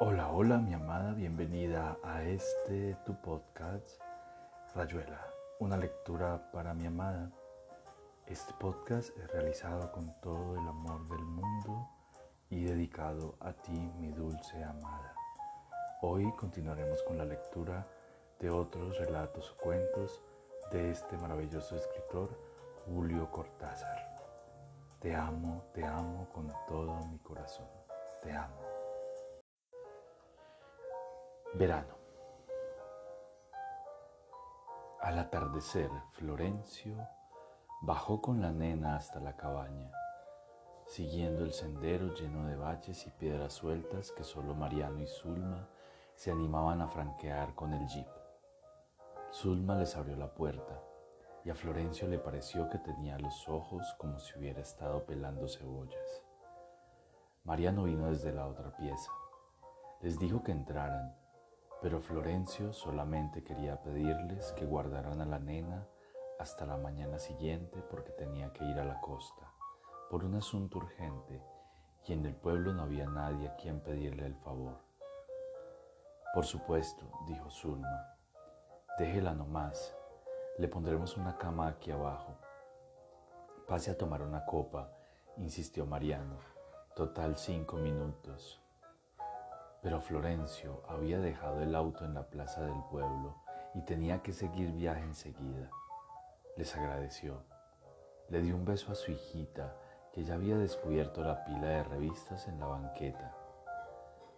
Hola, 0.00 0.30
hola 0.30 0.58
mi 0.58 0.74
amada, 0.74 1.12
bienvenida 1.12 1.98
a 2.04 2.22
este 2.22 2.96
tu 3.04 3.20
podcast 3.20 4.00
Rayuela, 4.72 5.26
una 5.58 5.76
lectura 5.76 6.52
para 6.52 6.72
mi 6.72 6.86
amada. 6.86 7.32
Este 8.24 8.54
podcast 8.60 9.10
es 9.18 9.28
realizado 9.32 9.90
con 9.90 10.14
todo 10.20 10.54
el 10.54 10.68
amor 10.68 11.08
del 11.08 11.24
mundo 11.24 11.88
y 12.48 12.62
dedicado 12.62 13.34
a 13.40 13.52
ti, 13.52 13.90
mi 13.98 14.12
dulce 14.12 14.62
amada. 14.62 15.16
Hoy 16.02 16.32
continuaremos 16.36 17.02
con 17.02 17.18
la 17.18 17.24
lectura 17.24 17.84
de 18.38 18.50
otros 18.50 18.96
relatos 18.98 19.50
o 19.50 19.56
cuentos 19.56 20.22
de 20.70 20.92
este 20.92 21.16
maravilloso 21.16 21.74
escritor 21.74 22.38
Julio 22.86 23.28
Cortázar. 23.32 23.98
Te 25.00 25.12
amo, 25.12 25.64
te 25.74 25.84
amo 25.84 26.28
con 26.32 26.52
todo 26.68 27.04
mi 27.06 27.18
corazón. 27.18 27.66
Te 28.22 28.30
amo. 28.30 28.67
Verano. 31.54 31.96
Al 35.00 35.18
atardecer, 35.18 35.90
Florencio 36.12 36.94
bajó 37.80 38.20
con 38.20 38.42
la 38.42 38.52
nena 38.52 38.96
hasta 38.96 39.18
la 39.18 39.34
cabaña, 39.34 39.90
siguiendo 40.86 41.44
el 41.44 41.54
sendero 41.54 42.14
lleno 42.14 42.46
de 42.46 42.56
baches 42.56 43.06
y 43.06 43.10
piedras 43.10 43.54
sueltas 43.54 44.12
que 44.12 44.24
solo 44.24 44.54
Mariano 44.54 45.00
y 45.00 45.06
Zulma 45.06 45.66
se 46.14 46.30
animaban 46.30 46.82
a 46.82 46.88
franquear 46.88 47.54
con 47.54 47.72
el 47.72 47.86
jeep. 47.88 48.08
Zulma 49.32 49.74
les 49.76 49.96
abrió 49.96 50.16
la 50.16 50.34
puerta 50.34 50.82
y 51.44 51.50
a 51.50 51.54
Florencio 51.54 52.08
le 52.08 52.18
pareció 52.18 52.68
que 52.68 52.78
tenía 52.78 53.18
los 53.18 53.48
ojos 53.48 53.94
como 53.96 54.18
si 54.18 54.38
hubiera 54.38 54.60
estado 54.60 55.06
pelando 55.06 55.48
cebollas. 55.48 56.22
Mariano 57.44 57.84
vino 57.84 58.10
desde 58.10 58.32
la 58.32 58.46
otra 58.46 58.76
pieza. 58.76 59.10
Les 60.02 60.18
dijo 60.18 60.42
que 60.42 60.52
entraran 60.52 61.17
pero 61.80 62.00
Florencio 62.00 62.72
solamente 62.72 63.44
quería 63.44 63.80
pedirles 63.82 64.52
que 64.52 64.66
guardaran 64.66 65.20
a 65.20 65.26
la 65.26 65.38
nena 65.38 65.86
hasta 66.38 66.66
la 66.66 66.76
mañana 66.76 67.18
siguiente 67.18 67.82
porque 67.90 68.12
tenía 68.12 68.52
que 68.52 68.64
ir 68.64 68.78
a 68.78 68.84
la 68.84 69.00
costa 69.00 69.52
por 70.10 70.24
un 70.24 70.34
asunto 70.34 70.78
urgente 70.78 71.42
y 72.06 72.12
en 72.14 72.24
el 72.24 72.34
pueblo 72.34 72.72
no 72.72 72.82
había 72.82 73.06
nadie 73.06 73.48
a 73.48 73.56
quien 73.56 73.80
pedirle 73.80 74.26
el 74.26 74.34
favor. 74.36 74.78
Por 76.32 76.46
supuesto, 76.46 77.10
dijo 77.26 77.50
Zulma, 77.50 78.16
déjela 78.98 79.34
nomás, 79.34 79.94
le 80.56 80.68
pondremos 80.68 81.16
una 81.16 81.36
cama 81.36 81.68
aquí 81.68 81.90
abajo. 81.90 82.36
Pase 83.66 83.90
a 83.90 83.98
tomar 83.98 84.22
una 84.22 84.44
copa, 84.44 84.90
insistió 85.36 85.84
Mariano. 85.84 86.38
Total 86.96 87.36
cinco 87.36 87.76
minutos. 87.76 88.60
Pero 89.88 90.02
Florencio 90.02 90.82
había 90.86 91.18
dejado 91.18 91.62
el 91.62 91.74
auto 91.74 92.04
en 92.04 92.12
la 92.12 92.28
plaza 92.28 92.60
del 92.60 92.78
pueblo 92.90 93.36
y 93.72 93.80
tenía 93.80 94.20
que 94.20 94.34
seguir 94.34 94.70
viaje 94.72 95.00
enseguida. 95.00 95.70
Les 96.58 96.76
agradeció. 96.76 97.42
Le 98.28 98.42
dio 98.42 98.54
un 98.54 98.66
beso 98.66 98.92
a 98.92 98.94
su 98.94 99.12
hijita, 99.12 99.74
que 100.12 100.24
ya 100.24 100.34
había 100.34 100.58
descubierto 100.58 101.24
la 101.24 101.42
pila 101.42 101.68
de 101.68 101.84
revistas 101.84 102.48
en 102.48 102.60
la 102.60 102.66
banqueta. 102.66 103.34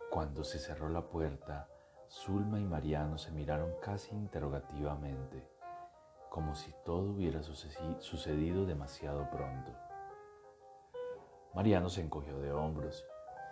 Cuando 0.08 0.44
se 0.44 0.60
cerró 0.60 0.88
la 0.88 1.08
puerta, 1.08 1.68
Zulma 2.08 2.60
y 2.60 2.64
Mariano 2.64 3.18
se 3.18 3.32
miraron 3.32 3.72
casi 3.82 4.14
interrogativamente, 4.14 5.48
como 6.28 6.54
si 6.54 6.72
todo 6.84 7.10
hubiera 7.10 7.42
sucedido 7.42 8.66
demasiado 8.66 9.28
pronto. 9.30 9.72
Mariano 11.54 11.88
se 11.88 12.02
encogió 12.02 12.38
de 12.38 12.52
hombros 12.52 13.04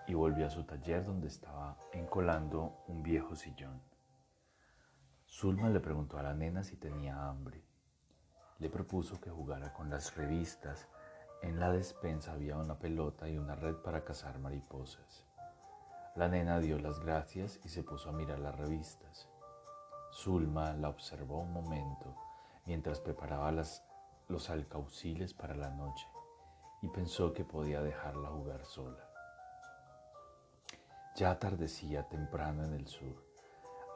y 0.09 0.15
volvió 0.15 0.47
a 0.47 0.51
su 0.51 0.65
taller 0.65 1.05
donde 1.05 1.29
estaba 1.29 1.77
encolando 1.93 2.83
un 2.89 3.03
viejo 3.03 3.37
sillón. 3.37 3.83
Zulma 5.29 5.69
le 5.69 5.81
preguntó 5.81 6.19
a 6.19 6.23
la 6.23 6.33
nena 6.33 6.65
si 6.65 6.77
tenía 6.77 7.29
hambre. 7.29 7.63
Le 8.59 8.71
propuso 8.71 9.21
que 9.21 9.31
jugara 9.31 9.75
con 9.75 9.91
las 9.91 10.17
revistas. 10.17 10.89
En 11.43 11.61
la 11.61 11.71
despensa 11.71 12.33
había 12.33 12.57
una 12.57 12.79
pelota 12.79 13.29
y 13.29 13.37
una 13.37 13.55
red 13.55 13.77
para 13.77 14.03
cazar 14.03 14.39
mariposas. 14.39 15.27
La 16.17 16.29
nena 16.29 16.59
dio 16.59 16.79
las 16.79 16.99
gracias 17.01 17.61
y 17.63 17.69
se 17.69 17.83
puso 17.83 18.09
a 18.09 18.13
mirar 18.13 18.39
las 18.39 18.57
revistas. 18.57 19.29
Zulma 20.11 20.73
la 20.73 20.89
observó 20.89 21.43
un 21.43 21.53
momento 21.53 22.17
mientras 22.65 22.99
preparaba 22.99 23.53
las, 23.53 23.85
los 24.27 24.49
alcauciles 24.49 25.35
para 25.35 25.55
la 25.55 25.69
noche 25.69 26.09
y 26.81 26.89
pensó 26.89 27.35
que 27.35 27.45
podía 27.45 27.83
dejarla 27.83 28.31
jugar 28.31 28.65
sola. 28.65 29.08
Ya 31.19 31.33
atardecía 31.33 32.09
temprano 32.09 32.63
en 32.63 32.75
el 32.75 32.87
sur. 32.87 33.25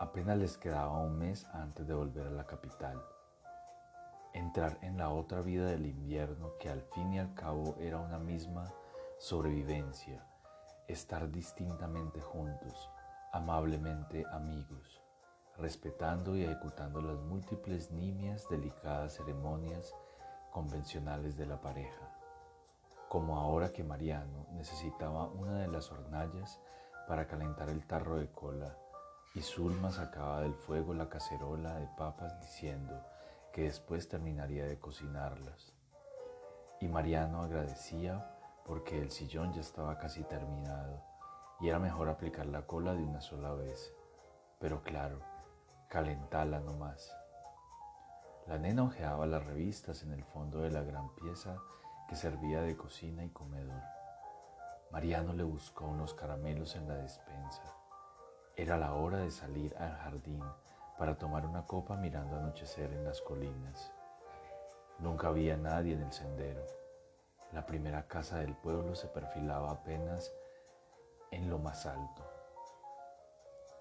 Apenas 0.00 0.36
les 0.38 0.58
quedaba 0.58 0.98
un 0.98 1.16
mes 1.16 1.46
antes 1.52 1.86
de 1.86 1.94
volver 1.94 2.26
a 2.26 2.30
la 2.32 2.48
capital. 2.48 3.00
Entrar 4.32 4.76
en 4.82 4.98
la 4.98 5.08
otra 5.08 5.40
vida 5.40 5.66
del 5.66 5.86
invierno 5.86 6.58
que 6.58 6.68
al 6.68 6.82
fin 6.82 7.12
y 7.12 7.20
al 7.20 7.32
cabo 7.34 7.76
era 7.78 8.00
una 8.00 8.18
misma 8.18 8.74
sobrevivencia. 9.18 10.26
Estar 10.88 11.30
distintamente 11.30 12.20
juntos, 12.20 12.90
amablemente 13.30 14.24
amigos, 14.32 15.00
respetando 15.58 16.34
y 16.34 16.42
ejecutando 16.42 17.00
las 17.00 17.20
múltiples 17.20 17.92
nimias 17.92 18.48
delicadas 18.48 19.14
ceremonias 19.14 19.94
convencionales 20.50 21.36
de 21.36 21.46
la 21.46 21.60
pareja. 21.60 22.18
Como 23.08 23.38
ahora 23.38 23.72
que 23.72 23.84
Mariano 23.84 24.48
necesitaba 24.54 25.28
una 25.28 25.60
de 25.60 25.68
las 25.68 25.92
hornallas 25.92 26.58
para 27.06 27.26
calentar 27.26 27.68
el 27.68 27.86
tarro 27.86 28.16
de 28.16 28.30
cola 28.30 28.76
y 29.34 29.40
Zulma 29.40 29.90
sacaba 29.90 30.40
del 30.42 30.54
fuego 30.54 30.92
la 30.92 31.08
cacerola 31.08 31.76
de 31.76 31.86
papas 31.96 32.38
diciendo 32.40 33.00
que 33.52 33.62
después 33.62 34.08
terminaría 34.08 34.66
de 34.66 34.78
cocinarlas. 34.78 35.72
Y 36.80 36.88
Mariano 36.88 37.42
agradecía 37.42 38.36
porque 38.64 39.00
el 39.00 39.10
sillón 39.10 39.52
ya 39.52 39.60
estaba 39.60 39.98
casi 39.98 40.22
terminado 40.24 41.02
y 41.60 41.68
era 41.68 41.78
mejor 41.78 42.08
aplicar 42.08 42.46
la 42.46 42.66
cola 42.66 42.94
de 42.94 43.02
una 43.02 43.20
sola 43.20 43.52
vez. 43.52 43.94
Pero 44.58 44.82
claro, 44.82 45.20
calentala 45.88 46.60
nomás. 46.60 47.14
La 48.46 48.58
nena 48.58 48.82
ojeaba 48.82 49.26
las 49.26 49.44
revistas 49.44 50.02
en 50.02 50.12
el 50.12 50.24
fondo 50.24 50.60
de 50.60 50.70
la 50.70 50.82
gran 50.82 51.14
pieza 51.14 51.56
que 52.08 52.16
servía 52.16 52.60
de 52.62 52.76
cocina 52.76 53.24
y 53.24 53.30
comedor. 53.30 53.82
Mariano 54.92 55.32
le 55.32 55.42
buscó 55.42 55.86
unos 55.86 56.12
caramelos 56.12 56.76
en 56.76 56.86
la 56.86 56.96
despensa. 56.96 57.62
Era 58.54 58.76
la 58.76 58.92
hora 58.92 59.16
de 59.20 59.30
salir 59.30 59.74
al 59.78 59.96
jardín 59.96 60.44
para 60.98 61.16
tomar 61.16 61.46
una 61.46 61.66
copa 61.66 61.96
mirando 61.96 62.36
anochecer 62.36 62.92
en 62.92 63.02
las 63.02 63.22
colinas. 63.22 63.90
Nunca 64.98 65.28
había 65.28 65.56
nadie 65.56 65.94
en 65.94 66.02
el 66.02 66.12
sendero. 66.12 66.66
La 67.52 67.64
primera 67.64 68.06
casa 68.06 68.40
del 68.40 68.54
pueblo 68.54 68.94
se 68.94 69.08
perfilaba 69.08 69.70
apenas 69.70 70.30
en 71.30 71.48
lo 71.48 71.58
más 71.58 71.86
alto. 71.86 72.22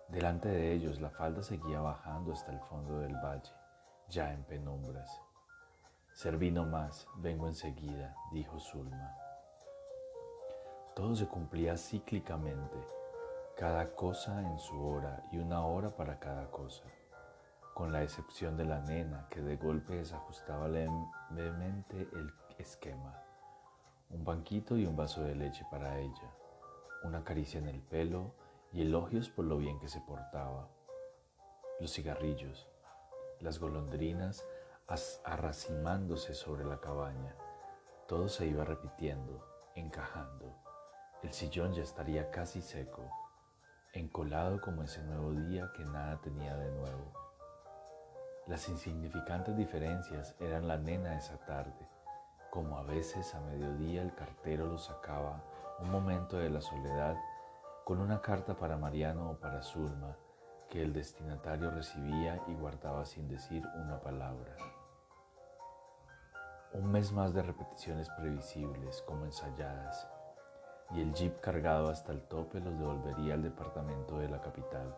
Delante 0.07 0.47
de 0.47 0.71
ellos 0.71 1.01
la 1.01 1.09
falda 1.09 1.43
seguía 1.43 1.81
bajando 1.81 2.31
hasta 2.31 2.53
el 2.53 2.61
fondo 2.61 2.99
del 2.99 3.15
valle, 3.17 3.51
ya 4.07 4.31
en 4.31 4.45
penumbras. 4.45 5.21
Serví 6.13 6.51
no 6.51 6.65
más, 6.65 7.05
vengo 7.17 7.47
enseguida, 7.47 8.15
dijo 8.31 8.61
Zulma. 8.61 9.20
Todo 10.95 11.15
se 11.15 11.25
cumplía 11.25 11.77
cíclicamente, 11.77 12.75
cada 13.55 13.95
cosa 13.95 14.41
en 14.41 14.59
su 14.59 14.77
hora 14.85 15.23
y 15.31 15.37
una 15.37 15.65
hora 15.65 15.95
para 15.95 16.19
cada 16.19 16.51
cosa, 16.51 16.83
con 17.73 17.93
la 17.93 18.03
excepción 18.03 18.57
de 18.57 18.65
la 18.65 18.81
nena 18.81 19.27
que 19.29 19.41
de 19.41 19.55
golpe 19.55 19.95
desajustaba 19.95 20.67
levemente 20.67 22.09
el 22.11 22.33
esquema. 22.57 23.23
Un 24.09 24.25
banquito 24.25 24.75
y 24.75 24.85
un 24.85 24.97
vaso 24.97 25.23
de 25.23 25.33
leche 25.33 25.65
para 25.71 25.97
ella, 25.97 26.35
una 27.03 27.23
caricia 27.23 27.59
en 27.59 27.69
el 27.69 27.79
pelo 27.79 28.33
y 28.73 28.81
elogios 28.81 29.29
por 29.29 29.45
lo 29.45 29.57
bien 29.57 29.79
que 29.79 29.87
se 29.87 30.01
portaba. 30.01 30.67
Los 31.79 31.93
cigarrillos, 31.93 32.67
las 33.39 33.59
golondrinas 33.59 34.45
arracimándose 35.23 36.33
sobre 36.33 36.65
la 36.65 36.81
cabaña, 36.81 37.33
todo 38.09 38.27
se 38.27 38.45
iba 38.45 38.65
repitiendo, 38.65 39.41
encajando. 39.75 40.70
El 41.23 41.33
sillón 41.33 41.71
ya 41.73 41.83
estaría 41.83 42.31
casi 42.31 42.63
seco, 42.63 43.03
encolado 43.93 44.59
como 44.59 44.81
ese 44.81 45.03
nuevo 45.03 45.31
día 45.33 45.71
que 45.75 45.85
nada 45.85 46.19
tenía 46.19 46.55
de 46.57 46.71
nuevo. 46.71 47.13
Las 48.47 48.67
insignificantes 48.69 49.55
diferencias 49.55 50.35
eran 50.39 50.67
la 50.67 50.77
nena 50.77 51.15
esa 51.15 51.37
tarde, 51.45 51.87
como 52.49 52.75
a 52.75 52.83
veces 52.83 53.35
a 53.35 53.41
mediodía 53.41 54.01
el 54.01 54.15
cartero 54.15 54.65
lo 54.65 54.79
sacaba 54.79 55.43
un 55.79 55.91
momento 55.91 56.37
de 56.37 56.49
la 56.49 56.59
soledad 56.59 57.15
con 57.85 57.99
una 57.99 58.19
carta 58.19 58.55
para 58.55 58.77
Mariano 58.77 59.29
o 59.29 59.39
para 59.39 59.61
Zulma 59.61 60.17
que 60.71 60.81
el 60.81 60.91
destinatario 60.91 61.69
recibía 61.69 62.41
y 62.47 62.55
guardaba 62.55 63.05
sin 63.05 63.27
decir 63.27 63.63
una 63.75 64.01
palabra. 64.01 64.55
Un 66.73 66.91
mes 66.91 67.11
más 67.11 67.31
de 67.35 67.43
repeticiones 67.43 68.09
previsibles 68.09 69.03
como 69.03 69.25
ensayadas 69.25 70.07
y 70.93 71.01
el 71.01 71.13
jeep 71.13 71.39
cargado 71.39 71.89
hasta 71.89 72.11
el 72.11 72.21
tope 72.23 72.59
los 72.59 72.77
devolvería 72.77 73.35
al 73.35 73.43
departamento 73.43 74.17
de 74.19 74.29
la 74.29 74.41
capital, 74.41 74.95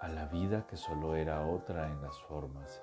a 0.00 0.08
la 0.08 0.26
vida 0.26 0.66
que 0.66 0.76
solo 0.76 1.16
era 1.16 1.46
otra 1.46 1.88
en 1.88 2.00
las 2.02 2.18
formas, 2.22 2.82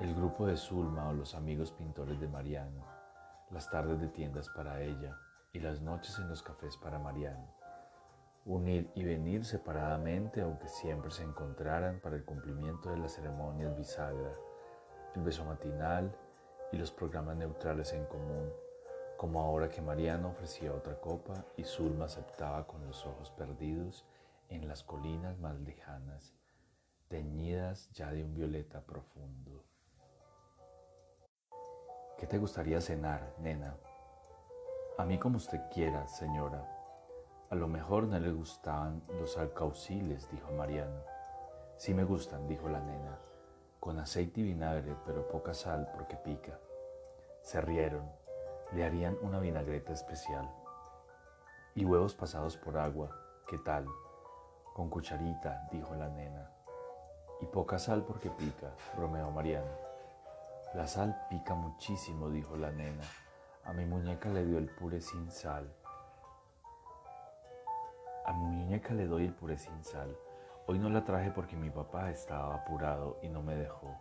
el 0.00 0.14
grupo 0.14 0.46
de 0.46 0.56
Zulma 0.56 1.08
o 1.08 1.12
los 1.12 1.34
amigos 1.34 1.72
pintores 1.72 2.20
de 2.20 2.28
Mariano, 2.28 2.84
las 3.50 3.70
tardes 3.70 4.00
de 4.00 4.08
tiendas 4.08 4.48
para 4.50 4.80
ella 4.82 5.16
y 5.52 5.60
las 5.60 5.80
noches 5.80 6.18
en 6.18 6.28
los 6.28 6.42
cafés 6.42 6.76
para 6.76 6.98
Mariano, 6.98 7.46
unir 8.44 8.90
y 8.94 9.04
venir 9.04 9.44
separadamente 9.44 10.42
aunque 10.42 10.68
siempre 10.68 11.10
se 11.10 11.22
encontraran 11.22 12.00
para 12.00 12.16
el 12.16 12.24
cumplimiento 12.24 12.90
de 12.90 12.98
las 12.98 13.14
ceremonias 13.14 13.76
bisagra, 13.76 14.32
el 15.14 15.22
beso 15.22 15.44
matinal 15.44 16.14
y 16.72 16.76
los 16.76 16.90
programas 16.90 17.36
neutrales 17.36 17.92
en 17.92 18.04
común, 18.06 18.52
como 19.18 19.42
ahora 19.42 19.68
que 19.68 19.82
Mariano 19.82 20.28
ofrecía 20.30 20.72
otra 20.72 20.98
copa 20.98 21.44
y 21.58 21.64
Zulma 21.64 22.06
aceptaba 22.06 22.66
con 22.66 22.86
los 22.86 23.04
ojos 23.04 23.30
perdidos 23.32 24.06
en 24.48 24.66
las 24.66 24.82
colinas 24.82 25.38
más 25.38 25.60
lejanas, 25.60 26.32
teñidas 27.08 27.90
ya 27.90 28.10
de 28.10 28.24
un 28.24 28.32
violeta 28.32 28.80
profundo. 28.80 29.66
¿Qué 32.16 32.26
te 32.26 32.38
gustaría 32.38 32.80
cenar, 32.80 33.34
nena? 33.40 33.76
A 34.96 35.04
mí 35.04 35.18
como 35.18 35.36
usted 35.36 35.60
quiera, 35.70 36.08
señora. 36.08 36.66
A 37.50 37.54
lo 37.54 37.68
mejor 37.68 38.04
no 38.04 38.18
le 38.18 38.32
gustaban 38.32 39.02
los 39.20 39.36
alcauciles, 39.36 40.30
dijo 40.30 40.50
Mariano. 40.52 41.02
Sí 41.76 41.92
me 41.92 42.04
gustan, 42.04 42.48
dijo 42.48 42.70
la 42.70 42.80
nena 42.80 43.18
con 43.80 43.98
aceite 44.00 44.40
y 44.40 44.44
vinagre, 44.44 44.96
pero 45.06 45.26
poca 45.28 45.54
sal 45.54 45.88
porque 45.94 46.16
pica. 46.16 46.58
Se 47.40 47.60
rieron, 47.60 48.10
le 48.72 48.84
harían 48.84 49.16
una 49.22 49.38
vinagreta 49.38 49.92
especial. 49.92 50.48
Y 51.74 51.84
huevos 51.84 52.14
pasados 52.14 52.56
por 52.56 52.76
agua, 52.76 53.10
¿qué 53.46 53.58
tal? 53.58 53.86
Con 54.74 54.90
cucharita, 54.90 55.68
dijo 55.72 55.94
la 55.94 56.08
nena. 56.08 56.50
Y 57.40 57.46
poca 57.46 57.78
sal 57.78 58.04
porque 58.04 58.30
pica, 58.30 58.70
bromeó 58.96 59.30
Mariano. 59.30 59.70
La 60.74 60.86
sal 60.86 61.26
pica 61.30 61.54
muchísimo, 61.54 62.28
dijo 62.28 62.56
la 62.56 62.70
nena. 62.70 63.04
A 63.64 63.72
mi 63.72 63.86
muñeca 63.86 64.28
le 64.28 64.44
dio 64.44 64.58
el 64.58 64.68
puré 64.68 65.00
sin 65.00 65.30
sal. 65.30 65.72
A 68.26 68.32
mi 68.32 68.44
muñeca 68.44 68.92
le 68.92 69.06
doy 69.06 69.24
el 69.24 69.34
puré 69.34 69.56
sin 69.56 69.82
sal. 69.82 70.14
Hoy 70.66 70.78
no 70.78 70.90
la 70.90 71.04
traje 71.04 71.30
porque 71.30 71.56
mi 71.56 71.70
papá 71.70 72.10
estaba 72.10 72.54
apurado 72.54 73.18
y 73.22 73.28
no 73.28 73.42
me 73.42 73.54
dejó. 73.54 73.96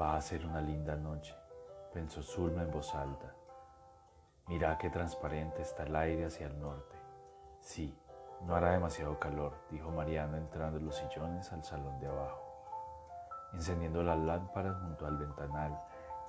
Va 0.00 0.16
a 0.16 0.20
ser 0.20 0.44
una 0.44 0.60
linda 0.60 0.96
noche, 0.96 1.34
pensó 1.92 2.22
Zulma 2.22 2.62
en 2.62 2.72
voz 2.72 2.92
alta. 2.94 3.34
Mira 4.50 4.76
qué 4.78 4.90
transparente 4.90 5.62
está 5.62 5.84
el 5.84 5.94
aire 5.94 6.26
hacia 6.26 6.48
el 6.48 6.58
norte. 6.58 6.96
Sí, 7.60 7.96
no 8.40 8.56
hará 8.56 8.72
demasiado 8.72 9.16
calor, 9.16 9.54
dijo 9.70 9.92
Mariano 9.92 10.36
entrando 10.36 10.78
en 10.78 10.86
los 10.86 10.96
sillones 10.96 11.52
al 11.52 11.62
salón 11.62 12.00
de 12.00 12.08
abajo, 12.08 12.42
encendiendo 13.52 14.02
las 14.02 14.18
lámparas 14.18 14.76
junto 14.82 15.06
al 15.06 15.18
ventanal 15.18 15.80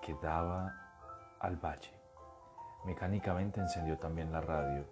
que 0.04 0.14
daba 0.22 0.72
al 1.40 1.56
valle. 1.58 2.00
Mecánicamente 2.86 3.60
encendió 3.60 3.98
también 3.98 4.32
la 4.32 4.42
radio. 4.42 4.86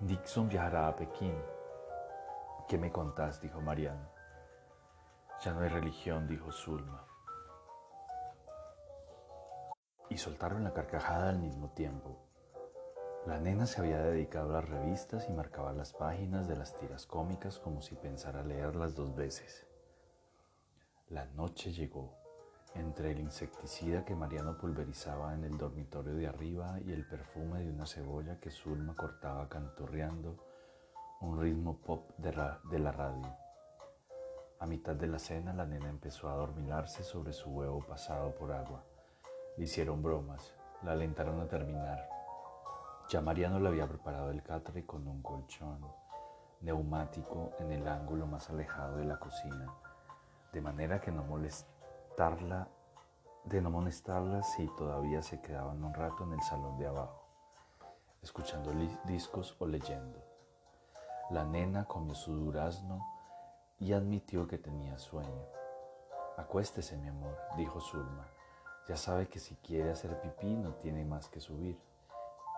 Dixon 0.00 0.50
viajará 0.50 0.88
a 0.88 0.94
Pekín, 0.94 1.34
¿Qué 2.68 2.76
me 2.76 2.92
contás? 2.92 3.40
dijo 3.40 3.62
Mariano. 3.62 4.10
Ya 5.40 5.54
no 5.54 5.60
hay 5.60 5.70
religión, 5.70 6.28
dijo 6.28 6.52
Zulma. 6.52 7.06
Y 10.12 10.18
soltaron 10.18 10.62
la 10.62 10.74
carcajada 10.74 11.30
al 11.30 11.38
mismo 11.38 11.70
tiempo. 11.70 12.18
La 13.24 13.40
nena 13.40 13.64
se 13.64 13.80
había 13.80 13.96
dedicado 14.02 14.50
a 14.50 14.60
las 14.60 14.68
revistas 14.68 15.26
y 15.30 15.32
marcaba 15.32 15.72
las 15.72 15.94
páginas 15.94 16.46
de 16.46 16.54
las 16.54 16.76
tiras 16.76 17.06
cómicas 17.06 17.58
como 17.58 17.80
si 17.80 17.94
pensara 17.94 18.42
leerlas 18.42 18.94
dos 18.94 19.16
veces. 19.16 19.66
La 21.08 21.24
noche 21.24 21.72
llegó. 21.72 22.14
Entre 22.74 23.12
el 23.12 23.20
insecticida 23.20 24.04
que 24.04 24.14
Mariano 24.14 24.58
pulverizaba 24.58 25.32
en 25.32 25.44
el 25.44 25.56
dormitorio 25.56 26.12
de 26.12 26.26
arriba 26.26 26.78
y 26.84 26.92
el 26.92 27.06
perfume 27.08 27.60
de 27.60 27.70
una 27.70 27.86
cebolla 27.86 28.38
que 28.38 28.50
Zulma 28.50 28.94
cortaba 28.94 29.48
canturreando, 29.48 30.36
un 31.22 31.40
ritmo 31.40 31.78
pop 31.78 32.10
de 32.18 32.34
la, 32.34 32.92
radio. 32.92 33.34
A 34.60 34.66
mitad 34.66 34.94
de 34.94 35.06
la 35.06 35.18
cena 35.18 35.54
la 35.54 35.64
nena 35.64 35.88
empezó 35.88 36.28
a 36.28 36.36
dormilarse 36.36 37.02
sobre 37.02 37.32
su 37.32 37.48
huevo 37.48 37.82
pasado 37.86 38.34
por 38.34 38.52
agua. 38.52 38.84
Le 39.56 39.64
hicieron 39.64 40.02
bromas, 40.02 40.54
la 40.82 40.92
alentaron 40.92 41.40
a 41.40 41.46
terminar. 41.46 42.08
Ya 43.10 43.20
Mariano 43.20 43.60
le 43.60 43.68
había 43.68 43.86
preparado 43.86 44.30
el 44.30 44.42
catre 44.42 44.86
con 44.86 45.06
un 45.06 45.22
colchón 45.22 45.86
neumático 46.62 47.52
en 47.58 47.72
el 47.72 47.86
ángulo 47.86 48.26
más 48.26 48.48
alejado 48.48 48.96
de 48.96 49.04
la 49.04 49.18
cocina, 49.18 49.66
de 50.52 50.60
manera 50.62 51.00
que 51.00 51.10
no 51.10 51.22
molestarla, 51.24 52.68
de 53.44 53.60
no 53.60 53.70
molestarla 53.70 54.42
si 54.42 54.68
todavía 54.68 55.20
se 55.22 55.42
quedaban 55.42 55.84
un 55.84 55.92
rato 55.92 56.24
en 56.24 56.32
el 56.32 56.42
salón 56.42 56.78
de 56.78 56.86
abajo, 56.86 57.26
escuchando 58.22 58.72
discos 59.04 59.54
o 59.58 59.66
leyendo. 59.66 60.24
La 61.30 61.44
nena 61.44 61.84
comió 61.84 62.14
su 62.14 62.32
durazno 62.32 63.04
y 63.78 63.92
admitió 63.92 64.46
que 64.46 64.56
tenía 64.56 64.98
sueño. 64.98 65.46
Acuéstese, 66.38 66.96
mi 66.96 67.08
amor, 67.08 67.36
dijo 67.56 67.80
Zulma. 67.80 68.31
Ya 68.88 68.96
sabe 68.96 69.28
que 69.28 69.38
si 69.38 69.54
quiere 69.56 69.90
hacer 69.90 70.20
pipí 70.20 70.54
no 70.54 70.74
tiene 70.74 71.04
más 71.04 71.28
que 71.28 71.40
subir. 71.40 71.78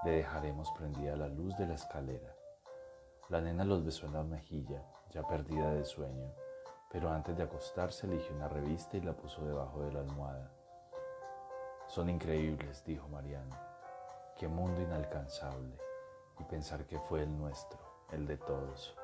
Le 0.04 0.12
dejaremos 0.12 0.70
prendida 0.72 1.16
la 1.16 1.28
luz 1.28 1.56
de 1.56 1.66
la 1.66 1.74
escalera. 1.74 2.34
La 3.28 3.40
nena 3.40 3.64
los 3.64 3.84
besó 3.84 4.06
en 4.06 4.14
la 4.14 4.22
mejilla, 4.22 4.82
ya 5.10 5.22
perdida 5.26 5.72
de 5.72 5.84
sueño, 5.84 6.30
pero 6.90 7.10
antes 7.10 7.36
de 7.36 7.42
acostarse 7.42 8.06
eligió 8.06 8.34
una 8.36 8.48
revista 8.48 8.96
y 8.96 9.00
la 9.00 9.12
puso 9.12 9.44
debajo 9.44 9.82
de 9.82 9.92
la 9.92 10.00
almohada. 10.00 10.50
Son 11.86 12.08
increíbles, 12.08 12.84
dijo 12.84 13.08
Mariano. 13.08 13.56
Qué 14.36 14.48
mundo 14.48 14.80
inalcanzable. 14.80 15.78
Y 16.40 16.44
pensar 16.44 16.86
que 16.86 16.98
fue 16.98 17.22
el 17.22 17.38
nuestro 17.38 17.78
el 18.12 18.26
de 18.26 18.36
todos. 18.36 18.94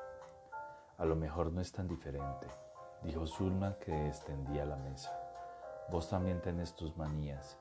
A 0.97 1.05
lo 1.05 1.15
mejor 1.15 1.51
no 1.51 1.61
es 1.61 1.71
tan 1.71 1.87
diferente, 1.87 2.47
dijo 3.03 3.25
Zulma 3.27 3.77
que 3.79 4.07
extendía 4.07 4.65
la 4.65 4.77
mesa. 4.77 5.20
Vos 5.89 6.09
también 6.09 6.41
tenés 6.41 6.75
tus 6.75 6.95
manías, 6.95 7.57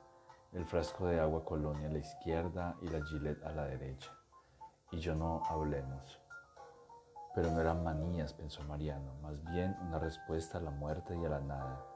el 0.53 0.65
frasco 0.65 1.07
de 1.07 1.21
agua 1.21 1.45
colonia 1.45 1.89
a 1.89 1.93
la 1.93 1.99
izquierda 1.99 2.77
y 2.83 2.89
la 2.89 3.05
gilet 3.05 3.43
a 3.45 3.53
la 3.53 3.65
derecha. 3.65 4.13
Y 4.93 4.99
yo 4.99 5.15
no 5.15 5.43
hablemos. 5.49 6.21
Pero 7.35 7.51
no 7.53 7.61
eran 7.61 7.85
manías, 7.85 8.33
pensó 8.33 8.63
Mariano, 8.65 9.15
más 9.23 9.41
bien 9.45 9.77
una 9.83 10.01
respuesta 10.01 10.59
a 10.59 10.61
la 10.61 10.73
muerte 10.73 11.17
y 11.17 11.25
a 11.25 11.29
la 11.29 11.41
nada. 11.41 11.87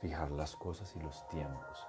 Fijar 0.00 0.30
las 0.30 0.54
cosas 0.56 0.94
y 0.94 1.00
los 1.00 1.26
tiempos, 1.28 1.86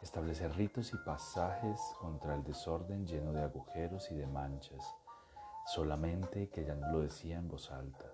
establecer 0.00 0.56
ritos 0.56 0.94
y 0.94 0.96
pasajes 0.98 1.80
contra 2.00 2.34
el 2.34 2.44
desorden 2.44 3.06
lleno 3.06 3.32
de 3.32 3.42
agujeros 3.42 4.10
y 4.10 4.14
de 4.14 4.26
manchas, 4.26 4.94
solamente 5.66 6.48
que 6.48 6.64
ya 6.64 6.74
no 6.74 6.90
lo 6.92 7.00
decía 7.00 7.36
en 7.36 7.48
voz 7.48 7.70
alta. 7.70 8.06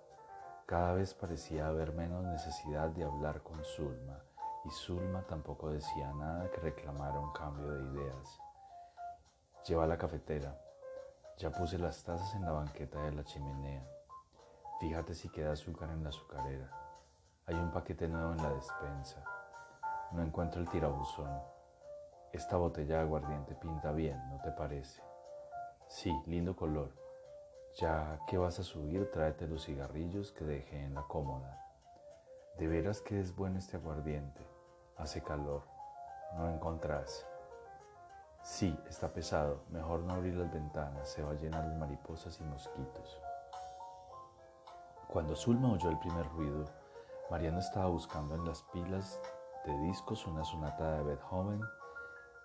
Cada 0.65 0.93
vez 0.93 1.13
parecía 1.13 1.67
haber 1.67 1.93
menos 1.93 2.25
necesidad 2.25 2.89
de 2.89 3.05
hablar 3.05 3.43
con 3.43 3.63
Zulma, 3.63 4.24
y 4.65 4.69
Zulma 4.71 5.21
tampoco 5.23 5.69
decía 5.69 6.11
nada 6.13 6.49
que 6.51 6.61
reclamara 6.61 7.19
un 7.19 7.31
cambio 7.31 7.71
de 7.71 7.83
ideas. 7.85 8.39
Lleva 9.67 9.87
la 9.87 9.97
cafetera. 9.97 10.59
Ya 11.37 11.51
puse 11.51 11.77
las 11.77 12.03
tazas 12.03 12.33
en 12.35 12.43
la 12.43 12.51
banqueta 12.51 13.01
de 13.01 13.11
la 13.11 13.23
chimenea. 13.23 13.85
Fíjate 14.79 15.13
si 15.13 15.29
queda 15.29 15.53
azúcar 15.53 15.89
en 15.89 16.03
la 16.03 16.09
azucarera. 16.09 16.69
Hay 17.45 17.55
un 17.55 17.71
paquete 17.71 18.07
nuevo 18.07 18.31
en 18.33 18.41
la 18.41 18.53
despensa. 18.53 19.23
No 20.11 20.23
encuentro 20.23 20.61
el 20.61 20.69
tirabuzón. 20.69 21.41
Esta 22.31 22.57
botella 22.57 22.97
de 22.97 23.01
aguardiente 23.01 23.55
pinta 23.55 23.91
bien, 23.91 24.17
¿no 24.29 24.41
te 24.41 24.51
parece? 24.51 25.01
Sí, 25.87 26.11
lindo 26.25 26.55
color 26.55 27.05
ya 27.75 28.19
que 28.27 28.37
vas 28.37 28.59
a 28.59 28.63
subir, 28.63 29.11
tráete 29.11 29.47
los 29.47 29.65
cigarrillos 29.65 30.31
que 30.31 30.45
dejé 30.45 30.83
en 30.83 30.93
la 30.93 31.03
cómoda. 31.03 31.61
De 32.57 32.67
veras 32.67 33.01
que 33.01 33.19
es 33.19 33.35
bueno 33.35 33.59
este 33.59 33.75
aguardiente. 33.75 34.54
Hace 34.97 35.21
calor. 35.21 35.63
No 36.37 36.49
encontrás. 36.49 37.25
Sí, 38.41 38.77
está 38.87 39.11
pesado. 39.11 39.63
Mejor 39.69 40.01
no 40.01 40.13
abrir 40.13 40.35
las 40.35 40.51
ventanas. 40.51 41.09
Se 41.09 41.23
va 41.23 41.31
a 41.31 41.35
llenar 41.35 41.69
de 41.69 41.75
mariposas 41.75 42.39
y 42.39 42.43
mosquitos. 42.43 43.21
Cuando 45.07 45.35
Zulma 45.35 45.71
oyó 45.71 45.89
el 45.89 45.99
primer 45.99 46.27
ruido, 46.29 46.65
Mariano 47.29 47.59
estaba 47.59 47.87
buscando 47.87 48.35
en 48.35 48.45
las 48.45 48.63
pilas 48.63 49.21
de 49.65 49.77
discos 49.79 50.27
una 50.27 50.43
sonata 50.43 50.97
de 50.97 51.03
Beethoven 51.03 51.61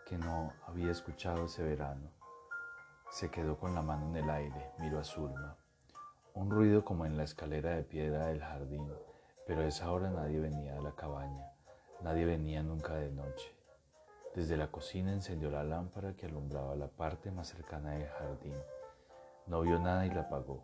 que 0.06 0.16
no 0.16 0.52
había 0.66 0.90
escuchado 0.90 1.44
ese 1.44 1.62
verano. 1.62 2.10
Se 3.10 3.30
quedó 3.30 3.58
con 3.58 3.74
la 3.74 3.82
mano 3.82 4.06
en 4.06 4.16
el 4.16 4.30
aire, 4.30 4.72
miró 4.78 4.98
a 5.00 5.04
Zulma. 5.04 5.56
Un 6.34 6.50
ruido 6.50 6.84
como 6.84 7.06
en 7.06 7.16
la 7.16 7.24
escalera 7.24 7.70
de 7.70 7.82
piedra 7.82 8.26
del 8.26 8.40
jardín, 8.40 8.90
pero 9.46 9.62
a 9.62 9.66
esa 9.66 9.90
hora 9.92 10.10
nadie 10.10 10.40
venía 10.40 10.74
de 10.74 10.82
la 10.82 10.92
cabaña, 10.92 11.52
nadie 12.02 12.24
venía 12.24 12.62
nunca 12.62 12.94
de 12.94 13.10
noche. 13.10 13.54
Desde 14.34 14.56
la 14.56 14.70
cocina 14.70 15.12
encendió 15.12 15.50
la 15.50 15.64
lámpara 15.64 16.14
que 16.14 16.26
alumbraba 16.26 16.76
la 16.76 16.88
parte 16.88 17.30
más 17.30 17.48
cercana 17.48 17.92
del 17.92 18.08
jardín. 18.08 18.56
No 19.46 19.62
vio 19.62 19.78
nada 19.78 20.06
y 20.06 20.10
la 20.10 20.22
apagó. 20.22 20.62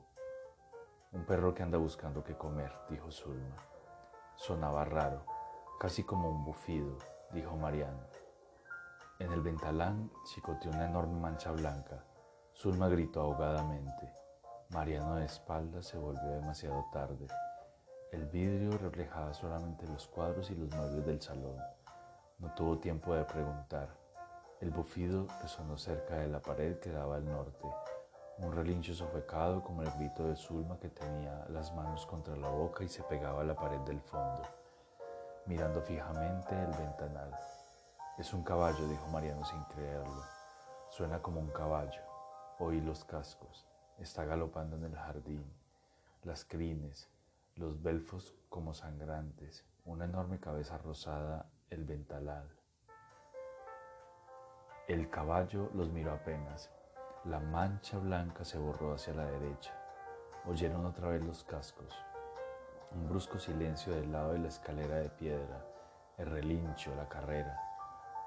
Un 1.12 1.24
perro 1.24 1.54
que 1.54 1.62
anda 1.62 1.78
buscando 1.78 2.22
qué 2.22 2.36
comer, 2.36 2.72
dijo 2.88 3.10
Zulma. 3.10 3.56
Sonaba 4.36 4.84
raro, 4.84 5.24
casi 5.80 6.04
como 6.04 6.30
un 6.30 6.44
bufido, 6.44 6.96
dijo 7.32 7.56
Mariano. 7.56 8.06
En 9.18 9.32
el 9.32 9.40
ventalán 9.40 10.10
chicoteó 10.24 10.70
una 10.70 10.86
enorme 10.86 11.18
mancha 11.18 11.50
blanca. 11.50 12.04
Zulma 12.54 12.88
gritó 12.88 13.22
ahogadamente. 13.22 14.12
Mariano 14.70 15.16
de 15.16 15.24
espaldas 15.24 15.86
se 15.86 15.96
volvió 15.96 16.30
demasiado 16.30 16.84
tarde. 16.92 17.26
El 18.12 18.24
vidrio 18.26 18.78
reflejaba 18.78 19.34
solamente 19.34 19.86
los 19.88 20.06
cuadros 20.06 20.50
y 20.50 20.54
los 20.54 20.72
muebles 20.74 21.04
del 21.04 21.20
salón. 21.20 21.58
No 22.38 22.54
tuvo 22.54 22.78
tiempo 22.78 23.14
de 23.14 23.24
preguntar. 23.24 23.88
El 24.60 24.70
bufido 24.70 25.26
resonó 25.42 25.76
cerca 25.76 26.16
de 26.18 26.28
la 26.28 26.40
pared 26.40 26.78
que 26.78 26.92
daba 26.92 27.16
al 27.16 27.24
norte. 27.24 27.66
Un 28.38 28.52
relincho 28.52 28.94
sofocado 28.94 29.60
como 29.62 29.82
el 29.82 29.90
grito 29.92 30.24
de 30.28 30.36
Zulma 30.36 30.78
que 30.78 30.88
tenía 30.88 31.46
las 31.48 31.74
manos 31.74 32.06
contra 32.06 32.36
la 32.36 32.48
boca 32.48 32.84
y 32.84 32.88
se 32.88 33.02
pegaba 33.02 33.40
a 33.40 33.44
la 33.44 33.56
pared 33.56 33.80
del 33.80 34.00
fondo, 34.00 34.42
mirando 35.46 35.82
fijamente 35.82 36.54
el 36.54 36.70
ventanal. 36.78 37.36
Es 38.18 38.32
un 38.32 38.44
caballo, 38.44 38.86
dijo 38.86 39.08
Mariano 39.08 39.44
sin 39.44 39.62
creerlo. 39.64 40.22
Suena 40.90 41.20
como 41.20 41.40
un 41.40 41.50
caballo. 41.50 42.00
Oí 42.60 42.80
los 42.80 43.04
cascos. 43.04 43.66
Está 43.98 44.24
galopando 44.24 44.76
en 44.76 44.84
el 44.84 44.94
jardín. 44.94 45.44
Las 46.22 46.44
crines, 46.44 47.10
los 47.56 47.82
belfos 47.82 48.34
como 48.50 48.74
sangrantes, 48.74 49.64
una 49.86 50.04
enorme 50.04 50.38
cabeza 50.38 50.76
rosada, 50.76 51.50
el 51.70 51.84
ventalal. 51.84 52.46
El 54.86 55.08
caballo 55.08 55.70
los 55.72 55.88
miró 55.90 56.12
apenas. 56.12 56.70
La 57.24 57.40
mancha 57.40 57.98
blanca 57.98 58.44
se 58.44 58.58
borró 58.58 58.92
hacia 58.92 59.14
la 59.14 59.24
derecha. 59.24 59.72
Oyeron 60.44 60.84
otra 60.84 61.08
vez 61.08 61.24
los 61.24 61.44
cascos. 61.44 61.94
Un 62.92 63.08
brusco 63.08 63.38
silencio 63.38 63.94
del 63.94 64.12
lado 64.12 64.34
de 64.34 64.38
la 64.38 64.48
escalera 64.48 64.96
de 64.96 65.08
piedra, 65.08 65.66
el 66.18 66.26
relincho, 66.26 66.94
la 66.94 67.08
carrera. 67.08 67.58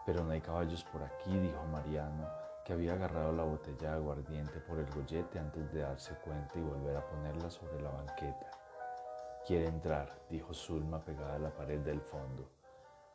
Pero 0.08 0.24
no 0.24 0.32
hay 0.32 0.42
caballos 0.42 0.84
por 0.86 1.04
aquí, 1.04 1.38
dijo 1.38 1.64
Mariano, 1.66 2.28
que 2.66 2.74
había 2.74 2.94
agarrado 2.94 3.32
la 3.32 3.44
botella 3.44 3.92
de 3.92 3.96
aguardiente 3.98 4.60
por 4.62 4.80
el 4.80 4.90
gollete 4.92 5.38
antes 5.38 5.72
de 5.72 5.82
darse 5.82 6.16
cuenta 6.16 6.58
y 6.58 6.62
volver 6.64 6.98
a 6.98 7.08
ponerla 7.08 7.50
sobre 7.52 7.80
la 7.80 7.92
banqueta. 7.92 8.59
Quiere 9.50 9.66
entrar, 9.66 10.08
dijo 10.30 10.54
Zulma 10.54 11.04
pegada 11.04 11.34
a 11.34 11.40
la 11.40 11.50
pared 11.50 11.80
del 11.80 12.02
fondo. 12.02 12.48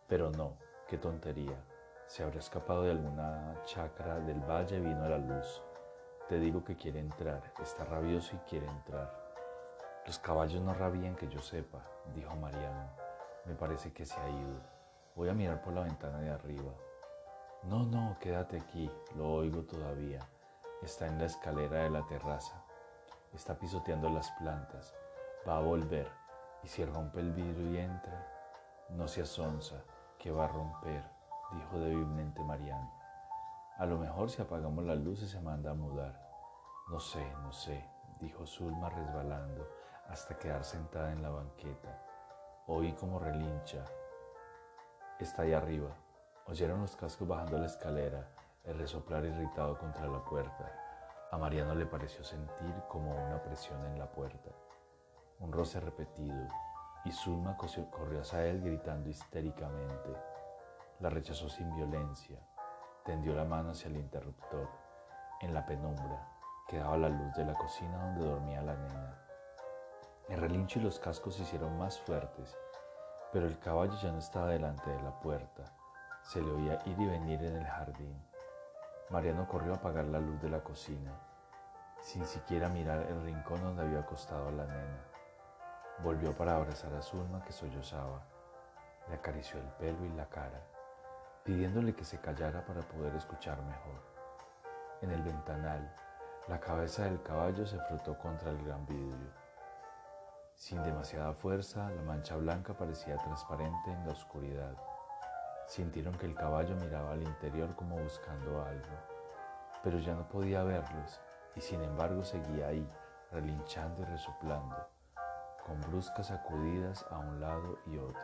Pero 0.09 0.33
no, 0.33 0.57
qué 0.89 0.99
tontería. 0.99 1.65
Se 2.09 2.25
habrá 2.25 2.41
escapado 2.41 2.83
de 2.83 2.91
alguna 2.91 3.63
chacra 3.67 4.19
del 4.19 4.41
valle 4.41 4.79
y 4.79 4.81
vino 4.81 5.05
a 5.05 5.11
la 5.11 5.19
luz. 5.19 5.63
Te 6.29 6.41
digo 6.41 6.65
que 6.65 6.75
quiere 6.75 6.99
entrar, 6.99 7.53
está 7.63 7.85
rabioso 7.85 8.35
y 8.35 8.39
quiere 8.51 8.67
entrar. 8.67 9.15
Los 10.05 10.19
caballos 10.19 10.61
no 10.61 10.75
rabían 10.75 11.15
que 11.15 11.29
yo 11.29 11.39
sepa, 11.41 11.87
dijo 12.17 12.35
Mariano. 12.35 12.91
Me 13.45 13.55
parece 13.55 13.93
que 13.93 14.05
se 14.05 14.19
ha 14.19 14.29
ido. 14.29 14.61
Voy 15.15 15.29
a 15.29 15.35
mirar 15.35 15.63
por 15.63 15.73
la 15.73 15.83
ventana 15.83 16.19
de 16.19 16.31
arriba. 16.31 16.73
No, 17.63 17.85
no, 17.85 18.17
quédate 18.19 18.59
aquí, 18.59 18.91
lo 19.15 19.35
oigo 19.35 19.63
todavía. 19.63 20.19
Está 20.83 21.07
en 21.07 21.17
la 21.17 21.27
escalera 21.27 21.85
de 21.85 21.91
la 21.91 22.05
terraza. 22.09 22.61
Está 23.33 23.57
pisoteando 23.57 24.11
las 24.11 24.33
plantas. 24.33 24.97
Va 25.47 25.59
a 25.59 25.61
volver. 25.61 26.24
Y 26.65 26.69
si 26.69 26.83
rompe 26.83 27.21
el 27.21 27.31
vidrio 27.33 27.73
y 27.73 27.77
entra, 27.77 28.27
no 28.89 29.07
se 29.07 29.21
asonza, 29.21 29.85
que 30.19 30.31
va 30.31 30.47
a 30.47 30.49
romper, 30.49 31.05
dijo 31.53 31.79
débilmente 31.79 32.43
Mariano. 32.43 32.91
A 33.77 33.85
lo 33.85 33.99
mejor 33.99 34.31
si 34.31 34.41
apagamos 34.41 34.83
las 34.85 34.97
luces 34.97 35.29
se 35.31 35.41
manda 35.41 35.73
a 35.73 35.75
mudar. 35.75 36.19
No 36.91 36.99
sé, 36.99 37.31
no 37.43 37.53
sé, 37.53 37.87
dijo 38.19 38.47
Zulma 38.47 38.89
resbalando 38.89 39.69
hasta 40.09 40.39
quedar 40.39 40.65
sentada 40.65 41.13
en 41.13 41.21
la 41.21 41.29
banqueta. 41.29 42.03
Oí 42.67 42.93
como 42.95 43.19
relincha, 43.19 43.85
Está 45.21 45.43
ahí 45.43 45.53
arriba. 45.53 45.91
Oyeron 46.47 46.81
los 46.81 46.97
cascos 46.97 47.29
bajando 47.29 47.59
la 47.59 47.67
escalera, 47.67 48.27
el 48.65 48.79
resoplar 48.79 49.25
irritado 49.25 49.79
contra 49.79 50.07
la 50.09 50.25
puerta. 50.25 50.73
A 51.31 51.39
Mariano 51.39 51.75
le 51.75 51.87
pareció 51.87 52.25
sentir 52.25 52.75
como 52.89 53.15
una 53.15 53.41
presión 53.43 53.81
en 53.85 53.99
la 53.99 54.11
puerta. 54.11 54.51
Un 55.45 55.53
roce 55.53 55.79
repetido, 55.79 56.49
y 57.05 57.13
Zulma 57.13 57.57
corrió 57.57 58.21
hacia 58.21 58.45
él 58.47 58.63
gritando 58.63 59.09
histéricamente. 59.09 60.17
La 61.01 61.11
rechazó 61.11 61.49
sin 61.49 61.75
violencia. 61.77 62.39
Tendió 63.05 63.35
la 63.35 63.45
mano 63.45 63.71
hacia 63.71 63.89
el 63.89 63.97
interruptor. 63.97 64.69
En 65.41 65.55
la 65.55 65.65
penumbra 65.67 66.29
quedaba 66.67 66.97
la 66.97 67.09
luz 67.09 67.35
de 67.35 67.45
la 67.45 67.55
cocina 67.55 68.07
donde 68.07 68.25
dormía 68.25 68.63
la 68.63 68.75
nena. 68.75 69.19
El 70.29 70.41
relincho 70.41 70.79
y 70.79 70.83
los 70.83 70.99
cascos 70.99 71.37
se 71.37 71.43
hicieron 71.43 71.79
más 71.79 72.01
fuertes 72.01 72.57
pero 73.35 73.49
el 73.49 73.59
caballo 73.59 73.95
ya 74.01 74.13
no 74.13 74.19
estaba 74.19 74.47
delante 74.47 74.89
de 74.89 75.03
la 75.03 75.11
puerta. 75.19 75.65
Se 76.23 76.41
le 76.41 76.53
oía 76.53 76.81
ir 76.87 76.97
y 77.01 77.05
venir 77.05 77.43
en 77.43 77.57
el 77.57 77.67
jardín. 77.67 78.17
Mariano 79.11 79.49
corrió 79.49 79.73
a 79.73 79.77
apagar 79.77 80.05
la 80.05 80.21
luz 80.21 80.41
de 80.41 80.49
la 80.49 80.63
cocina, 80.63 81.11
sin 82.01 82.25
siquiera 82.27 82.69
mirar 82.69 83.01
el 83.11 83.25
rincón 83.25 83.61
donde 83.61 83.83
había 83.83 83.99
acostado 83.99 84.47
a 84.47 84.53
la 84.53 84.67
nena. 84.67 85.14
Volvió 86.03 86.33
para 86.33 86.57
abrazar 86.57 86.93
a 86.95 87.03
Zulma 87.03 87.45
que 87.45 87.53
sollozaba. 87.53 88.23
Le 89.09 89.15
acarició 89.15 89.61
el 89.61 89.69
pelo 89.79 90.05
y 90.05 90.11
la 90.11 90.27
cara, 90.27 90.61
pidiéndole 91.45 91.95
que 91.95 92.05
se 92.05 92.19
callara 92.19 92.65
para 92.65 92.81
poder 92.83 93.15
escuchar 93.15 93.63
mejor. 93.63 94.03
En 95.03 95.11
el 95.11 95.23
ventanal, 95.23 95.95
la 96.49 96.61
cabeza 96.61 97.05
del 97.05 97.23
caballo 97.23 97.67
se 97.67 97.79
frotó 97.81 98.19
contra 98.19 98.51
el 98.51 98.65
gran 98.65 98.85
vidrio. 98.87 99.31
Sin 100.55 100.83
demasiada 100.83 101.33
fuerza, 101.33 101.91
la 101.91 102.03
mancha 102.03 102.37
blanca 102.37 102.75
parecía 102.75 103.17
transparente 103.19 103.91
en 103.91 104.07
la 104.07 104.13
oscuridad. 104.13 104.77
Sintieron 105.67 106.17
que 106.17 106.27
el 106.27 106.35
caballo 106.35 106.77
miraba 106.77 107.13
al 107.13 107.23
interior 107.23 107.75
como 107.75 107.97
buscando 107.97 108.63
algo, 108.63 108.97
pero 109.83 109.99
ya 109.99 110.15
no 110.15 110.29
podía 110.29 110.63
verlos 110.63 111.21
y 111.55 111.61
sin 111.61 111.83
embargo 111.83 112.25
seguía 112.25 112.69
ahí, 112.69 112.89
relinchando 113.31 114.03
y 114.03 114.05
resoplando, 114.05 114.77
con 115.67 115.81
bruscas 115.81 116.29
sacudidas 116.29 117.05
a 117.11 117.19
un 117.19 117.41
lado 117.41 117.79
y 117.87 117.99
otro. 117.99 118.23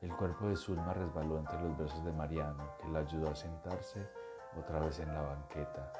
El 0.00 0.14
cuerpo 0.16 0.46
de 0.46 0.56
Zulma 0.56 0.94
resbaló 0.94 1.38
entre 1.38 1.60
los 1.60 1.76
brazos 1.76 2.04
de 2.04 2.12
Mariano, 2.12 2.76
que 2.78 2.88
la 2.88 3.00
ayudó 3.00 3.30
a 3.30 3.34
sentarse 3.34 4.08
otra 4.58 4.80
vez 4.80 4.98
en 4.98 5.12
la 5.12 5.22
banqueta, 5.22 5.92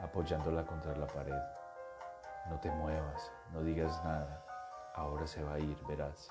apoyándola 0.00 0.66
contra 0.66 0.96
la 0.96 1.06
pared. 1.06 1.42
No 2.50 2.60
te 2.60 2.70
muevas, 2.70 3.32
no 3.52 3.62
digas 3.62 4.04
nada, 4.04 4.46
Ahora 4.96 5.26
se 5.26 5.42
va 5.42 5.54
a 5.54 5.58
ir, 5.58 5.76
verás. 5.86 6.30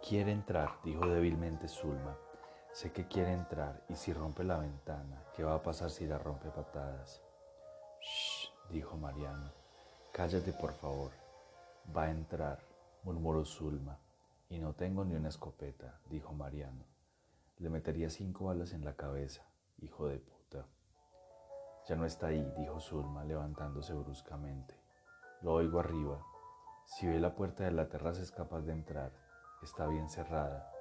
Quiere 0.00 0.32
entrar, 0.32 0.78
dijo 0.82 1.06
débilmente 1.06 1.68
Zulma. 1.68 2.16
Sé 2.72 2.92
que 2.92 3.06
quiere 3.06 3.32
entrar 3.32 3.82
y 3.88 3.94
si 3.94 4.14
rompe 4.14 4.42
la 4.42 4.58
ventana, 4.58 5.22
¿qué 5.34 5.44
va 5.44 5.54
a 5.54 5.62
pasar 5.62 5.90
si 5.90 6.06
la 6.06 6.16
rompe 6.16 6.48
patadas? 6.48 7.20
Dijo 8.72 8.96
Mariano. 8.96 9.50
Cállate, 10.12 10.52
por 10.52 10.72
favor. 10.74 11.10
Va 11.96 12.04
a 12.04 12.10
entrar, 12.10 12.60
murmuró 13.02 13.44
Zulma. 13.44 13.98
Y 14.48 14.58
no 14.58 14.74
tengo 14.74 15.04
ni 15.04 15.14
una 15.14 15.28
escopeta, 15.28 15.98
dijo 16.08 16.32
Mariano. 16.32 16.84
Le 17.58 17.68
metería 17.68 18.10
cinco 18.10 18.46
balas 18.46 18.72
en 18.72 18.84
la 18.84 18.94
cabeza, 18.94 19.42
hijo 19.78 20.06
de 20.06 20.18
puta. 20.18 20.66
Ya 21.88 21.96
no 21.96 22.04
está 22.04 22.28
ahí, 22.28 22.52
dijo 22.58 22.78
Zulma, 22.78 23.24
levantándose 23.24 23.92
bruscamente. 23.92 24.74
Lo 25.42 25.54
oigo 25.54 25.80
arriba. 25.80 26.24
Si 26.84 27.08
ve 27.08 27.18
la 27.18 27.34
puerta 27.34 27.64
de 27.64 27.72
la 27.72 27.88
terraza 27.88 28.22
es 28.22 28.30
capaz 28.30 28.60
de 28.62 28.72
entrar. 28.72 29.10
Está 29.62 29.86
bien 29.88 30.08
cerrada. 30.08 30.72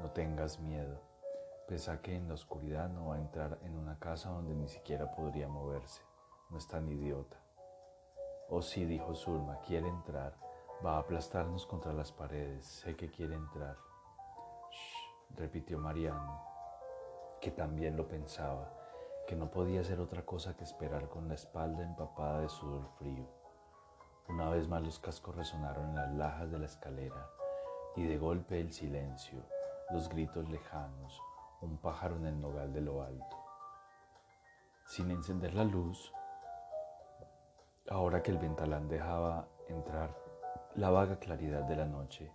No 0.00 0.10
tengas 0.10 0.58
miedo. 0.60 1.00
Pesa 1.66 2.02
que 2.02 2.14
en 2.14 2.28
la 2.28 2.34
oscuridad 2.34 2.90
no 2.90 3.08
va 3.08 3.16
a 3.16 3.20
entrar 3.20 3.58
en 3.62 3.74
una 3.76 3.98
casa 3.98 4.28
donde 4.30 4.54
ni 4.54 4.68
siquiera 4.68 5.10
podría 5.14 5.48
moverse. 5.48 6.07
No 6.50 6.58
es 6.58 6.66
tan 6.66 6.88
idiota. 6.88 7.36
Oh 8.48 8.62
sí, 8.62 8.84
dijo 8.84 9.14
Zulma, 9.14 9.60
quiere 9.60 9.88
entrar. 9.88 10.34
Va 10.84 10.96
a 10.96 11.00
aplastarnos 11.00 11.66
contra 11.66 11.92
las 11.92 12.12
paredes. 12.12 12.66
Sé 12.66 12.96
que 12.96 13.10
quiere 13.10 13.34
entrar. 13.34 13.76
Shh, 14.70 15.36
repitió 15.36 15.78
Mariano, 15.78 16.42
que 17.40 17.50
también 17.50 17.96
lo 17.96 18.08
pensaba 18.08 18.78
que 19.28 19.36
no 19.36 19.50
podía 19.50 19.82
hacer 19.82 20.00
otra 20.00 20.24
cosa 20.24 20.56
que 20.56 20.64
esperar 20.64 21.10
con 21.10 21.28
la 21.28 21.34
espalda 21.34 21.82
empapada 21.82 22.40
de 22.40 22.48
sudor 22.48 22.88
frío. 22.98 23.28
Una 24.26 24.48
vez 24.48 24.66
más 24.68 24.82
los 24.82 24.98
cascos 24.98 25.36
resonaron 25.36 25.90
en 25.90 25.96
las 25.96 26.14
lajas 26.14 26.50
de 26.50 26.58
la 26.58 26.64
escalera 26.64 27.28
y 27.94 28.06
de 28.06 28.16
golpe 28.16 28.58
el 28.58 28.72
silencio, 28.72 29.44
los 29.90 30.08
gritos 30.08 30.48
lejanos, 30.48 31.20
un 31.60 31.76
pájaro 31.76 32.16
en 32.16 32.24
el 32.24 32.40
nogal 32.40 32.72
de 32.72 32.80
lo 32.80 33.02
alto. 33.02 33.36
Sin 34.86 35.10
encender 35.10 35.52
la 35.52 35.64
luz, 35.64 36.10
ahora 37.90 38.22
que 38.22 38.30
el 38.30 38.38
ventalán 38.38 38.88
dejaba 38.88 39.46
entrar 39.68 40.14
la 40.74 40.90
vaga 40.90 41.18
claridad 41.18 41.62
de 41.62 41.76
la 41.76 41.86
noche, 41.86 42.30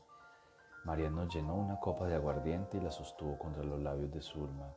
Mariano 0.83 1.27
llenó 1.27 1.55
una 1.55 1.79
copa 1.79 2.07
de 2.07 2.15
aguardiente 2.15 2.77
y 2.77 2.81
la 2.81 2.91
sostuvo 2.91 3.37
contra 3.37 3.63
los 3.63 3.79
labios 3.79 4.11
de 4.11 4.21
Zulma, 4.21 4.73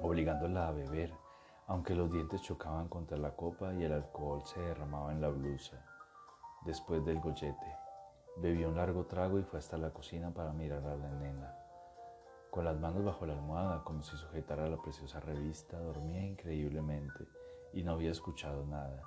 obligándola 0.00 0.68
a 0.68 0.72
beber, 0.72 1.12
aunque 1.66 1.94
los 1.94 2.10
dientes 2.10 2.42
chocaban 2.42 2.88
contra 2.88 3.16
la 3.16 3.30
copa 3.30 3.72
y 3.72 3.84
el 3.84 3.92
alcohol 3.92 4.42
se 4.44 4.60
derramaba 4.60 5.12
en 5.12 5.20
la 5.20 5.28
blusa. 5.28 5.76
Después 6.66 7.04
del 7.04 7.20
gollete, 7.20 7.76
bebió 8.36 8.68
un 8.68 8.76
largo 8.76 9.06
trago 9.06 9.38
y 9.38 9.44
fue 9.44 9.60
hasta 9.60 9.78
la 9.78 9.90
cocina 9.90 10.30
para 10.34 10.52
mirar 10.52 10.84
a 10.84 10.96
la 10.96 11.08
nena. 11.08 11.56
Con 12.50 12.64
las 12.64 12.78
manos 12.78 13.04
bajo 13.04 13.24
la 13.24 13.32
almohada, 13.32 13.82
como 13.84 14.02
si 14.02 14.16
sujetara 14.16 14.68
la 14.68 14.76
preciosa 14.76 15.20
revista, 15.20 15.78
dormía 15.78 16.22
increíblemente 16.22 17.26
y 17.72 17.82
no 17.82 17.92
había 17.92 18.10
escuchado 18.10 18.66
nada. 18.66 19.02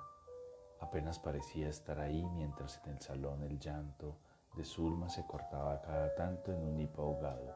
Apenas 0.80 1.18
parecía 1.18 1.68
estar 1.68 1.98
ahí 1.98 2.24
mientras 2.34 2.80
en 2.84 2.92
el 2.92 3.00
salón 3.00 3.42
el 3.42 3.58
llanto 3.58 4.16
de 4.56 4.64
Zulma 4.64 5.08
se 5.08 5.26
cortaba 5.26 5.80
cada 5.82 6.14
tanto 6.14 6.52
en 6.52 6.62
un 6.62 6.80
hipo 6.80 7.02
ahogado, 7.02 7.54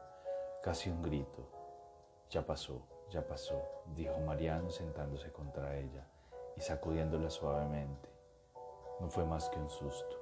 casi 0.63 0.89
un 0.89 1.01
grito. 1.01 1.49
Ya 2.29 2.45
pasó, 2.45 2.81
ya 3.09 3.27
pasó, 3.27 3.59
dijo 3.95 4.19
Mariano 4.21 4.69
sentándose 4.69 5.31
contra 5.31 5.77
ella 5.77 6.07
y 6.55 6.61
sacudiéndola 6.61 7.29
suavemente. 7.29 8.09
No 8.99 9.09
fue 9.09 9.25
más 9.25 9.49
que 9.49 9.59
un 9.59 9.69
susto. 9.69 10.17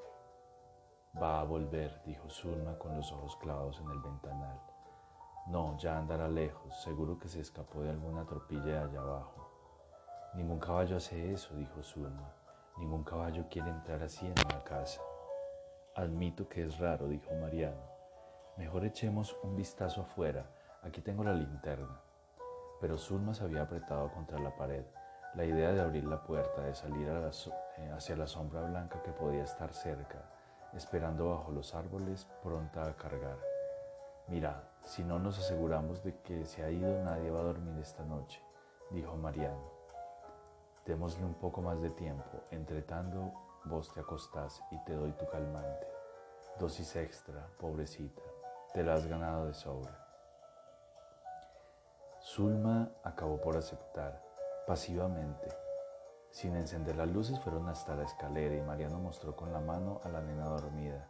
Va 1.21 1.41
a 1.41 1.43
volver, 1.43 2.01
dijo 2.05 2.29
Zulma 2.29 2.77
con 2.77 2.95
los 2.95 3.11
ojos 3.11 3.35
clavados 3.37 3.79
en 3.81 3.89
el 3.89 3.99
ventanal. 3.99 4.59
No, 5.47 5.77
ya 5.77 5.97
andará 5.97 6.27
lejos, 6.27 6.81
seguro 6.81 7.17
que 7.17 7.27
se 7.27 7.41
escapó 7.41 7.81
de 7.81 7.89
alguna 7.89 8.25
tropilla 8.25 8.63
de 8.63 8.77
allá 8.77 9.01
abajo. 9.01 9.49
Ningún 10.35 10.59
caballo 10.59 10.97
hace 10.97 11.33
eso, 11.33 11.55
dijo 11.55 11.81
Zulma. 11.81 12.31
Ningún 12.79 13.03
caballo 13.03 13.45
quiere 13.49 13.69
entrar 13.69 14.01
así 14.01 14.25
en 14.25 14.33
una 14.45 14.63
casa. 14.63 15.01
Admito 15.95 16.47
que 16.47 16.63
es 16.63 16.79
raro, 16.79 17.09
dijo 17.09 17.29
Mariano. 17.41 17.81
Mejor 18.55 18.85
echemos 18.85 19.35
un 19.43 19.57
vistazo 19.57 20.01
afuera. 20.01 20.45
Aquí 20.81 21.01
tengo 21.01 21.25
la 21.25 21.33
linterna. 21.33 21.99
Pero 22.79 22.97
Zulma 22.97 23.33
se 23.33 23.43
había 23.43 23.63
apretado 23.63 24.09
contra 24.13 24.39
la 24.39 24.55
pared. 24.55 24.85
La 25.35 25.43
idea 25.43 25.73
de 25.73 25.81
abrir 25.81 26.05
la 26.05 26.23
puerta, 26.23 26.61
de 26.61 26.73
salir 26.73 27.07
eh, 27.09 27.91
hacia 27.91 28.15
la 28.15 28.27
sombra 28.27 28.61
blanca 28.61 29.03
que 29.03 29.11
podía 29.11 29.43
estar 29.43 29.73
cerca, 29.73 30.23
esperando 30.73 31.31
bajo 31.31 31.51
los 31.51 31.75
árboles, 31.75 32.27
pronta 32.41 32.85
a 32.85 32.95
cargar. 32.95 33.37
Mira, 34.27 34.63
si 34.83 35.03
no 35.03 35.19
nos 35.19 35.37
aseguramos 35.37 36.01
de 36.03 36.15
que 36.21 36.45
se 36.45 36.63
ha 36.63 36.71
ido, 36.71 37.03
nadie 37.03 37.29
va 37.29 37.41
a 37.41 37.43
dormir 37.43 37.77
esta 37.79 38.05
noche, 38.05 38.41
dijo 38.89 39.17
Mariano. 39.17 39.78
Démosle 40.89 41.23
un 41.23 41.35
poco 41.35 41.61
más 41.61 41.79
de 41.83 41.91
tiempo, 41.91 42.45
entre 42.49 42.81
tanto 42.81 43.31
vos 43.65 43.93
te 43.93 43.99
acostás 43.99 44.59
y 44.71 44.83
te 44.85 44.95
doy 44.95 45.11
tu 45.11 45.27
calmante. 45.27 45.87
Dosis 46.59 46.95
extra, 46.95 47.47
pobrecita, 47.59 48.23
te 48.73 48.83
la 48.83 48.95
has 48.95 49.05
ganado 49.05 49.45
de 49.45 49.53
sobra. 49.53 50.03
Zulma 52.19 52.89
acabó 53.03 53.39
por 53.39 53.55
aceptar, 53.55 54.19
pasivamente. 54.65 55.49
Sin 56.31 56.55
encender 56.55 56.95
las 56.95 57.09
luces 57.09 57.39
fueron 57.39 57.69
hasta 57.69 57.95
la 57.95 58.05
escalera 58.05 58.55
y 58.55 58.61
Mariano 58.63 58.97
mostró 58.97 59.35
con 59.35 59.53
la 59.53 59.59
mano 59.59 60.01
a 60.03 60.09
la 60.09 60.21
nena 60.21 60.45
dormida. 60.45 61.07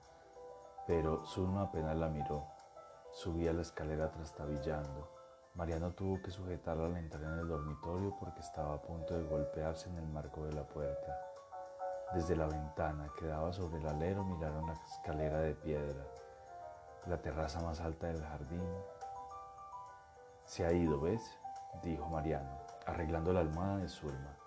Pero 0.87 1.25
Zulma 1.25 1.61
apenas 1.61 1.95
la 1.95 2.09
miró. 2.09 2.43
Subía 3.11 3.53
la 3.53 3.61
escalera 3.61 4.11
trastabillando. 4.11 5.18
Mariano 5.55 5.91
tuvo 5.91 6.21
que 6.21 6.31
sujetarla 6.31 6.85
al 6.85 6.97
entrar 6.97 7.23
en 7.23 7.39
el 7.39 7.47
dormitorio 7.47 8.15
porque 8.19 8.39
estaba 8.39 8.75
a 8.75 8.81
punto 8.81 9.15
de 9.15 9.23
golpearse 9.23 9.89
en 9.89 9.97
el 9.97 10.07
marco 10.07 10.45
de 10.45 10.53
la 10.53 10.63
puerta. 10.63 11.19
Desde 12.13 12.35
la 12.35 12.47
ventana 12.47 13.11
que 13.17 13.25
daba 13.25 13.51
sobre 13.51 13.79
el 13.79 13.87
alero 13.87 14.23
miraron 14.23 14.67
la 14.67 14.73
escalera 14.73 15.39
de 15.41 15.53
piedra, 15.55 16.05
la 17.05 17.21
terraza 17.21 17.61
más 17.61 17.79
alta 17.81 18.07
del 18.07 18.23
jardín. 18.23 18.67
Se 20.45 20.65
ha 20.65 20.71
ido, 20.71 20.99
¿ves? 21.01 21.37
dijo 21.83 22.07
Mariano, 22.09 22.57
arreglando 22.85 23.31
la 23.31 23.41
almohada 23.41 23.77
de 23.77 23.87
Zulma, 23.87 24.37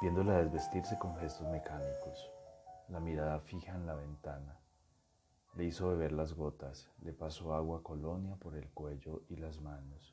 viéndola 0.00 0.38
desvestirse 0.38 0.98
con 0.98 1.16
gestos 1.16 1.46
mecánicos, 1.48 2.30
la 2.88 3.00
mirada 3.00 3.40
fija 3.40 3.72
en 3.72 3.86
la 3.86 3.94
ventana. 3.94 4.58
Le 5.54 5.64
hizo 5.64 5.88
beber 5.88 6.12
las 6.12 6.32
gotas, 6.32 6.90
le 7.02 7.12
pasó 7.12 7.54
agua 7.54 7.82
colonia 7.82 8.36
por 8.36 8.56
el 8.56 8.70
cuello 8.70 9.22
y 9.28 9.36
las 9.36 9.60
manos. 9.60 10.11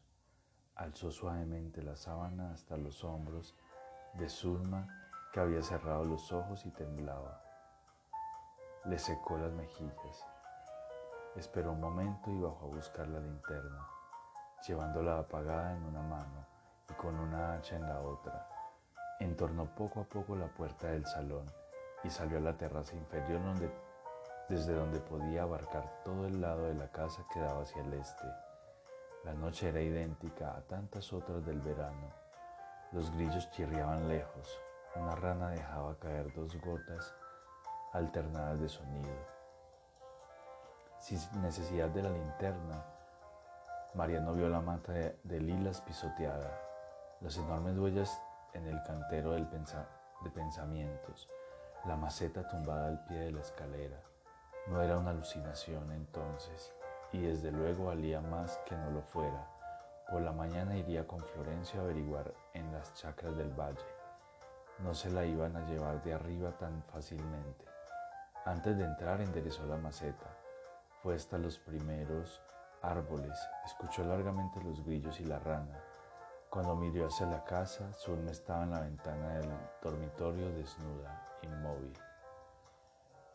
Alzó 0.80 1.12
suavemente 1.12 1.84
la 1.84 1.98
sábana 1.98 2.54
hasta 2.54 2.78
los 2.78 3.04
hombros 3.04 3.54
de 4.14 4.30
Zulma, 4.30 4.88
que 5.34 5.42
había 5.42 5.62
cerrado 5.62 6.06
los 6.06 6.32
ojos 6.32 6.66
y 6.66 6.72
temblaba. 6.72 7.44
Le 8.86 8.98
secó 8.98 9.38
las 9.38 9.52
mejillas. 9.52 10.26
Esperó 11.36 11.74
un 11.74 11.82
momento 11.82 12.32
y 12.32 12.40
bajó 12.40 12.68
a 12.68 12.76
buscar 12.76 13.10
la 13.10 13.20
linterna, 13.20 13.86
llevándola 14.66 15.20
apagada 15.20 15.76
en 15.76 15.84
una 15.84 16.02
mano 16.02 16.48
y 16.90 16.94
con 16.94 17.20
una 17.20 17.56
hacha 17.56 17.76
en 17.76 17.86
la 17.86 18.00
otra. 18.00 18.48
Entornó 19.20 19.76
poco 19.76 20.00
a 20.00 20.06
poco 20.06 20.38
la 20.38 20.48
puerta 20.48 20.88
del 20.88 21.06
salón 21.06 21.46
y 22.06 22.10
salió 22.10 22.38
a 22.38 22.42
la 22.42 22.56
terraza 22.56 22.96
inferior 22.96 23.44
donde 23.44 23.70
desde 24.48 24.74
donde 24.74 25.02
podía 25.02 25.44
abarcar 25.44 26.04
todo 26.06 26.26
el 26.26 26.40
lado 26.40 26.68
de 26.68 26.74
la 26.74 26.90
casa 26.90 27.26
que 27.34 27.42
daba 27.42 27.64
hacia 27.64 27.82
el 27.84 27.94
este. 27.96 28.26
La 29.26 29.34
noche 29.34 29.68
era 29.68 29.82
idéntica 29.82 30.56
a 30.56 30.62
tantas 30.62 31.12
otras 31.12 31.46
del 31.46 31.60
verano. 31.60 32.14
Los 32.94 33.12
grillos 33.12 33.52
chirriaban 33.52 34.08
lejos, 34.08 34.60
una 34.96 35.14
rana 35.16 35.50
dejaba 35.50 36.00
caer 36.00 36.34
dos 36.34 36.56
gotas 36.62 37.14
alternadas 37.92 38.62
de 38.62 38.70
sonido. 38.70 39.40
Sin 41.00 41.20
necesidad 41.42 41.90
de 41.90 42.04
la 42.04 42.10
linterna, 42.10 42.86
Mariano 43.94 44.34
vio 44.34 44.48
la 44.48 44.62
mata 44.62 44.94
de, 44.94 45.40
lilas 45.40 45.82
pisoteada, 45.82 46.58
las 47.22 47.38
enormes 47.38 47.78
huellas 47.78 48.22
en 48.54 48.68
el 48.68 48.82
cantero 48.84 49.32
de 49.34 50.30
pensamientos, 50.34 51.30
la 51.86 51.96
maceta 51.96 52.48
tumbada 52.48 52.88
al 52.88 53.04
pie 53.06 53.20
de 53.20 53.32
la 53.32 53.42
escalera, 53.42 54.02
no 54.68 54.82
era 54.82 54.98
una 54.98 55.12
alucinación 55.12 55.92
entonces, 55.92 56.74
y 57.12 57.22
desde 57.22 57.52
luego 57.52 57.86
valía 57.86 58.22
más 58.22 58.58
que 58.66 58.76
no 58.76 58.92
lo 58.92 59.02
fuera. 59.02 59.48
Por 60.10 60.22
la 60.22 60.32
mañana 60.32 60.76
iría 60.76 61.08
con 61.08 61.20
Florencio 61.20 61.80
a 61.80 61.84
averiguar 61.84 62.34
en 62.54 62.72
las 62.72 62.94
chacras 62.96 63.36
del 63.38 63.52
valle. 63.52 63.86
No 64.80 64.94
se 64.94 65.10
la 65.12 65.26
iban 65.26 65.56
a 65.56 65.66
llevar 65.68 66.02
de 66.04 66.14
arriba 66.14 66.52
tan 66.58 66.82
fácilmente. 66.84 67.66
Antes 68.46 68.78
de 68.78 68.86
entrar 68.86 69.22
enderezó 69.22 69.66
la 69.66 69.78
maceta. 69.78 70.36
Fue 71.04 71.16
hasta 71.16 71.38
los 71.38 71.60
primeros 71.60 72.42
árboles, 72.82 73.38
escuchó 73.66 74.04
largamente 74.04 74.62
los 74.64 74.84
grillos 74.84 75.20
y 75.20 75.26
la 75.26 75.40
rana. 75.40 75.84
Cuando 76.50 76.76
miró 76.76 77.06
hacia 77.06 77.28
la 77.28 77.44
casa, 77.44 77.92
Zulma 77.94 78.32
estaba 78.32 78.64
en 78.64 78.72
la 78.72 78.80
ventana 78.80 79.36
del 79.36 79.50
dormitorio 79.84 80.50
desnuda, 80.56 81.24
inmóvil. 81.44 81.94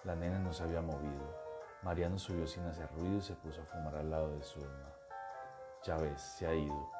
La 0.02 0.16
nena 0.16 0.38
no 0.38 0.52
se 0.52 0.64
había 0.64 0.80
movido. 0.80 1.43
Mariano 1.84 2.18
subió 2.18 2.46
sin 2.46 2.64
hacer 2.64 2.88
ruido 2.94 3.18
y 3.18 3.20
se 3.20 3.34
puso 3.34 3.60
a 3.60 3.66
fumar 3.66 3.94
al 3.96 4.10
lado 4.10 4.34
de 4.34 4.42
Zulma. 4.42 4.90
Ya 5.82 5.98
ves, 5.98 6.18
se 6.22 6.46
ha 6.46 6.54
ido. 6.54 6.90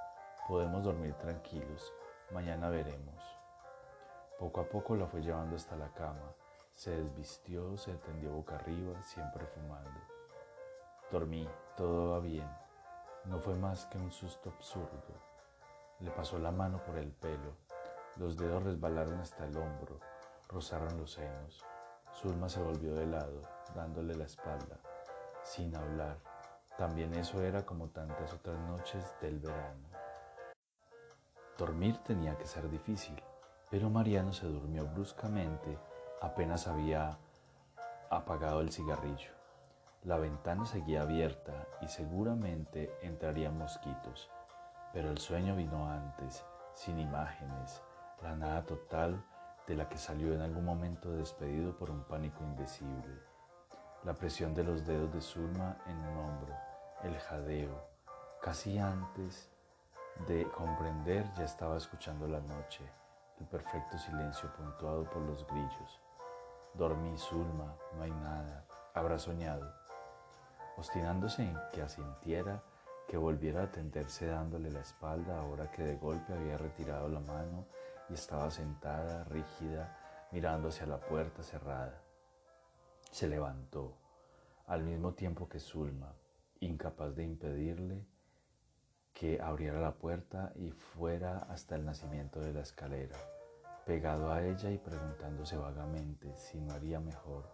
Podemos 0.46 0.84
dormir 0.84 1.14
tranquilos. 1.14 1.90
Mañana 2.30 2.68
veremos. 2.68 3.24
Poco 4.38 4.60
a 4.60 4.68
poco 4.68 4.94
la 4.94 5.06
fue 5.06 5.22
llevando 5.22 5.56
hasta 5.56 5.74
la 5.74 5.88
cama. 5.94 6.34
Se 6.74 6.90
desvistió, 6.90 7.78
se 7.78 7.94
tendió 7.94 8.32
boca 8.32 8.56
arriba, 8.56 9.00
siempre 9.02 9.46
fumando. 9.46 10.00
Dormí, 11.10 11.48
todo 11.78 12.10
va 12.10 12.18
bien. 12.18 12.48
No 13.24 13.38
fue 13.38 13.54
más 13.54 13.86
que 13.86 13.96
un 13.96 14.12
susto 14.12 14.50
absurdo. 14.50 15.14
Le 16.00 16.10
pasó 16.10 16.38
la 16.38 16.50
mano 16.50 16.84
por 16.84 16.98
el 16.98 17.10
pelo. 17.10 17.56
Los 18.16 18.36
dedos 18.36 18.62
resbalaron 18.62 19.18
hasta 19.18 19.46
el 19.46 19.56
hombro, 19.56 19.98
rozaron 20.46 20.98
los 20.98 21.12
senos. 21.12 21.64
Zulma 22.12 22.50
se 22.50 22.62
volvió 22.62 22.94
de 22.94 23.06
lado, 23.06 23.40
dándole 23.74 24.14
la 24.14 24.24
espalda, 24.24 24.78
sin 25.42 25.74
hablar. 25.76 26.18
También 26.78 27.14
eso 27.14 27.42
era 27.42 27.64
como 27.64 27.88
tantas 27.88 28.32
otras 28.32 28.58
noches 28.60 29.14
del 29.20 29.38
verano. 29.38 29.88
Dormir 31.58 31.98
tenía 31.98 32.36
que 32.36 32.46
ser 32.46 32.68
difícil, 32.68 33.22
pero 33.70 33.90
Mariano 33.90 34.32
se 34.32 34.46
durmió 34.46 34.86
bruscamente 34.86 35.78
apenas 36.24 36.66
había 36.66 37.18
apagado 38.10 38.60
el 38.60 38.72
cigarrillo. 38.72 39.30
La 40.04 40.16
ventana 40.16 40.66
seguía 40.66 41.02
abierta 41.02 41.66
y 41.80 41.88
seguramente 41.88 42.90
entrarían 43.02 43.58
mosquitos, 43.58 44.30
pero 44.92 45.10
el 45.10 45.18
sueño 45.18 45.54
vino 45.54 45.88
antes, 45.90 46.44
sin 46.72 46.98
imágenes, 46.98 47.82
la 48.22 48.36
nada 48.36 48.64
total 48.64 49.22
de 49.66 49.76
la 49.76 49.88
que 49.88 49.98
salió 49.98 50.34
en 50.34 50.40
algún 50.40 50.64
momento 50.64 51.10
despedido 51.12 51.76
por 51.76 51.90
un 51.90 52.04
pánico 52.04 52.42
indecible. 52.42 53.33
La 54.04 54.12
presión 54.12 54.54
de 54.54 54.62
los 54.62 54.84
dedos 54.84 55.10
de 55.14 55.20
Zulma 55.22 55.78
en 55.86 55.96
un 55.96 56.18
hombro, 56.18 56.54
el 57.04 57.18
jadeo. 57.18 57.88
Casi 58.42 58.78
antes 58.78 59.50
de 60.28 60.46
comprender 60.50 61.32
ya 61.32 61.44
estaba 61.44 61.78
escuchando 61.78 62.28
la 62.28 62.40
noche, 62.40 62.84
el 63.40 63.46
perfecto 63.46 63.96
silencio 63.96 64.52
puntuado 64.52 65.04
por 65.04 65.22
los 65.22 65.46
grillos. 65.46 66.00
Dormí, 66.74 67.16
Zulma, 67.16 67.74
no 67.96 68.02
hay 68.02 68.10
nada. 68.10 68.66
Habrá 68.92 69.18
soñado. 69.18 69.72
obstinándose 70.76 71.42
en 71.42 71.58
que 71.72 71.80
asintiera 71.80 72.62
que 73.08 73.16
volviera 73.16 73.62
a 73.62 73.70
tenderse 73.70 74.26
dándole 74.26 74.70
la 74.70 74.80
espalda 74.80 75.40
ahora 75.40 75.70
que 75.70 75.82
de 75.82 75.96
golpe 75.96 76.34
había 76.34 76.58
retirado 76.58 77.08
la 77.08 77.20
mano 77.20 77.64
y 78.10 78.14
estaba 78.14 78.50
sentada, 78.50 79.24
rígida, 79.24 79.96
mirando 80.30 80.68
hacia 80.68 80.84
la 80.84 80.98
puerta 80.98 81.42
cerrada. 81.42 82.03
Se 83.14 83.28
levantó, 83.28 83.96
al 84.66 84.82
mismo 84.82 85.14
tiempo 85.14 85.48
que 85.48 85.60
Zulma, 85.60 86.16
incapaz 86.58 87.14
de 87.14 87.22
impedirle 87.22 88.04
que 89.12 89.40
abriera 89.40 89.78
la 89.78 89.92
puerta 89.92 90.50
y 90.56 90.72
fuera 90.72 91.46
hasta 91.48 91.76
el 91.76 91.84
nacimiento 91.84 92.40
de 92.40 92.52
la 92.52 92.62
escalera, 92.62 93.16
pegado 93.86 94.32
a 94.32 94.44
ella 94.44 94.68
y 94.68 94.78
preguntándose 94.78 95.56
vagamente 95.56 96.36
si 96.36 96.60
no 96.60 96.74
haría 96.74 96.98
mejor 96.98 97.48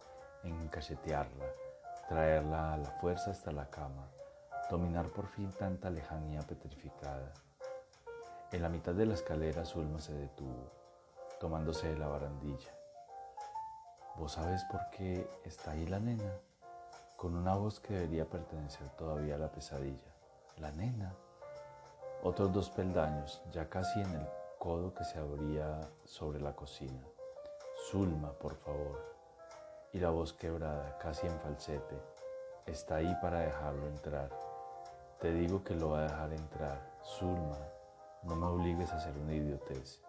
en 0.44 0.66
cachetearla, 0.68 1.44
traerla 2.08 2.72
a 2.72 2.78
la 2.78 2.90
fuerza 2.92 3.30
hasta 3.30 3.52
la 3.52 3.68
cama, 3.68 4.08
dominar 4.70 5.10
por 5.10 5.26
fin 5.26 5.50
tanta 5.58 5.90
lejanía 5.90 6.40
petrificada. 6.40 7.34
En 8.50 8.62
la 8.62 8.70
mitad 8.70 8.94
de 8.94 9.04
la 9.04 9.12
escalera 9.12 9.66
Zulma 9.66 10.00
se 10.00 10.14
detuvo, 10.14 10.72
tomándose 11.38 11.86
de 11.88 11.98
la 11.98 12.08
barandilla. 12.08 12.79
¿Vos 14.20 14.32
sabes 14.32 14.62
por 14.64 14.90
qué 14.90 15.26
está 15.46 15.70
ahí 15.70 15.86
la 15.86 15.98
nena? 15.98 16.30
Con 17.16 17.34
una 17.34 17.54
voz 17.54 17.80
que 17.80 17.94
debería 17.94 18.28
pertenecer 18.28 18.86
todavía 18.90 19.36
a 19.36 19.38
la 19.38 19.50
pesadilla. 19.50 20.14
La 20.58 20.70
nena. 20.72 21.14
Otros 22.22 22.52
dos 22.52 22.68
peldaños, 22.68 23.40
ya 23.50 23.70
casi 23.70 23.98
en 23.98 24.12
el 24.12 24.28
codo 24.58 24.92
que 24.92 25.04
se 25.04 25.18
abría 25.18 25.80
sobre 26.04 26.38
la 26.38 26.54
cocina. 26.54 27.02
Zulma, 27.90 28.32
por 28.32 28.56
favor. 28.56 29.00
Y 29.94 29.98
la 30.00 30.10
voz 30.10 30.34
quebrada, 30.34 30.98
casi 30.98 31.26
en 31.26 31.40
falsete. 31.40 31.98
Está 32.66 32.96
ahí 32.96 33.16
para 33.22 33.40
dejarlo 33.40 33.86
entrar. 33.86 34.28
Te 35.18 35.32
digo 35.32 35.64
que 35.64 35.74
lo 35.74 35.92
va 35.92 36.00
a 36.00 36.02
dejar 36.02 36.32
entrar. 36.34 36.78
Zulma, 37.02 37.56
no 38.24 38.36
me 38.36 38.44
obligues 38.44 38.92
a 38.92 38.98
hacer 38.98 39.16
una 39.16 39.32
idiotez. 39.32 40.02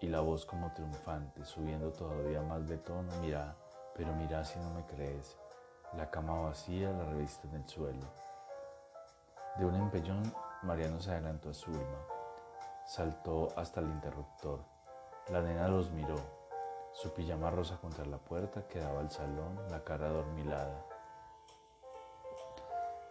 Y 0.00 0.06
la 0.06 0.20
voz 0.20 0.46
como 0.46 0.72
triunfante, 0.72 1.44
subiendo 1.44 1.90
todavía 1.90 2.40
más 2.42 2.68
de 2.68 2.78
tono, 2.78 3.10
mira, 3.20 3.56
pero 3.94 4.14
mira 4.14 4.44
si 4.44 4.58
no 4.60 4.70
me 4.70 4.84
crees. 4.86 5.36
La 5.94 6.10
cama 6.10 6.40
vacía, 6.40 6.90
la 6.92 7.04
revista 7.04 7.48
en 7.48 7.54
el 7.56 7.68
suelo. 7.68 8.06
De 9.56 9.64
un 9.64 9.74
empellón, 9.74 10.22
Mariano 10.62 11.00
se 11.00 11.10
adelantó 11.10 11.50
a 11.50 11.54
Zulma. 11.54 11.98
Saltó 12.86 13.48
hasta 13.56 13.80
el 13.80 13.86
interruptor. 13.86 14.60
La 15.30 15.42
nena 15.42 15.66
los 15.68 15.90
miró. 15.90 16.16
Su 16.92 17.12
pijama 17.12 17.50
rosa 17.50 17.76
contra 17.78 18.04
la 18.06 18.18
puerta 18.18 18.66
quedaba 18.68 19.00
al 19.00 19.10
salón, 19.10 19.58
la 19.70 19.82
cara 19.82 20.06
adormilada. 20.06 20.84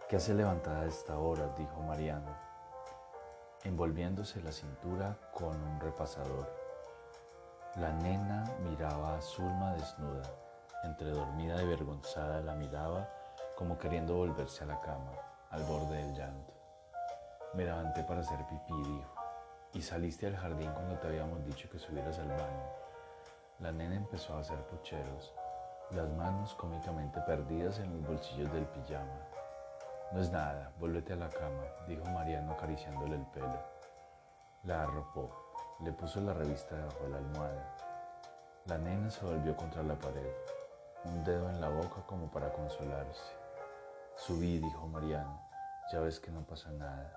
¿Qué 0.08 0.16
hace 0.16 0.32
levantada 0.32 0.80
a 0.80 0.86
esta 0.86 1.18
hora? 1.18 1.54
dijo 1.58 1.82
Mariano, 1.82 2.34
envolviéndose 3.64 4.42
la 4.42 4.52
cintura 4.52 5.18
con 5.34 5.54
un 5.62 5.80
repasador. 5.80 6.67
La 7.80 7.92
nena 7.92 8.44
miraba 8.64 9.16
a 9.16 9.22
Zulma 9.22 9.72
desnuda, 9.74 10.22
entre 10.82 11.10
dormida 11.10 11.62
y 11.62 11.64
avergonzada 11.64 12.40
la 12.40 12.56
miraba 12.56 13.08
como 13.56 13.78
queriendo 13.78 14.16
volverse 14.16 14.64
a 14.64 14.66
la 14.66 14.80
cama, 14.80 15.12
al 15.50 15.62
borde 15.62 15.96
del 15.96 16.12
llanto. 16.12 16.52
Me 17.54 17.64
levanté 17.64 18.02
para 18.02 18.20
hacer 18.20 18.38
pipí, 18.46 18.82
dijo, 18.82 19.14
y 19.74 19.82
saliste 19.82 20.26
al 20.26 20.36
jardín 20.36 20.72
cuando 20.72 20.98
te 20.98 21.06
habíamos 21.06 21.44
dicho 21.44 21.70
que 21.70 21.78
subieras 21.78 22.18
al 22.18 22.28
baño. 22.28 22.66
La 23.60 23.70
nena 23.70 23.94
empezó 23.94 24.34
a 24.34 24.40
hacer 24.40 24.58
pucheros, 24.66 25.32
las 25.92 26.08
manos 26.10 26.54
cómicamente 26.54 27.20
perdidas 27.20 27.78
en 27.78 27.92
los 27.92 28.08
bolsillos 28.08 28.52
del 28.52 28.66
pijama. 28.66 29.20
No 30.10 30.20
es 30.20 30.32
nada, 30.32 30.72
vuélvete 30.80 31.12
a 31.12 31.16
la 31.16 31.28
cama, 31.28 31.62
dijo 31.86 32.04
Mariano 32.06 32.54
acariciándole 32.54 33.14
el 33.14 33.26
pelo. 33.26 33.62
La 34.64 34.82
arropó, 34.82 35.47
le 35.80 35.92
puso 35.92 36.20
la 36.20 36.34
revista 36.34 36.74
debajo 36.74 37.04
de 37.04 37.10
la 37.10 37.18
almohada. 37.18 37.76
La 38.66 38.78
nena 38.78 39.10
se 39.10 39.24
volvió 39.24 39.56
contra 39.56 39.82
la 39.84 39.94
pared, 39.94 40.32
un 41.04 41.22
dedo 41.22 41.48
en 41.48 41.60
la 41.60 41.68
boca 41.68 42.02
como 42.06 42.28
para 42.30 42.52
consolarse. 42.52 43.32
Subí, 44.16 44.58
dijo 44.58 44.88
Mariano, 44.88 45.40
ya 45.92 46.00
ves 46.00 46.18
que 46.18 46.32
no 46.32 46.40
pasa 46.40 46.72
nada, 46.72 47.12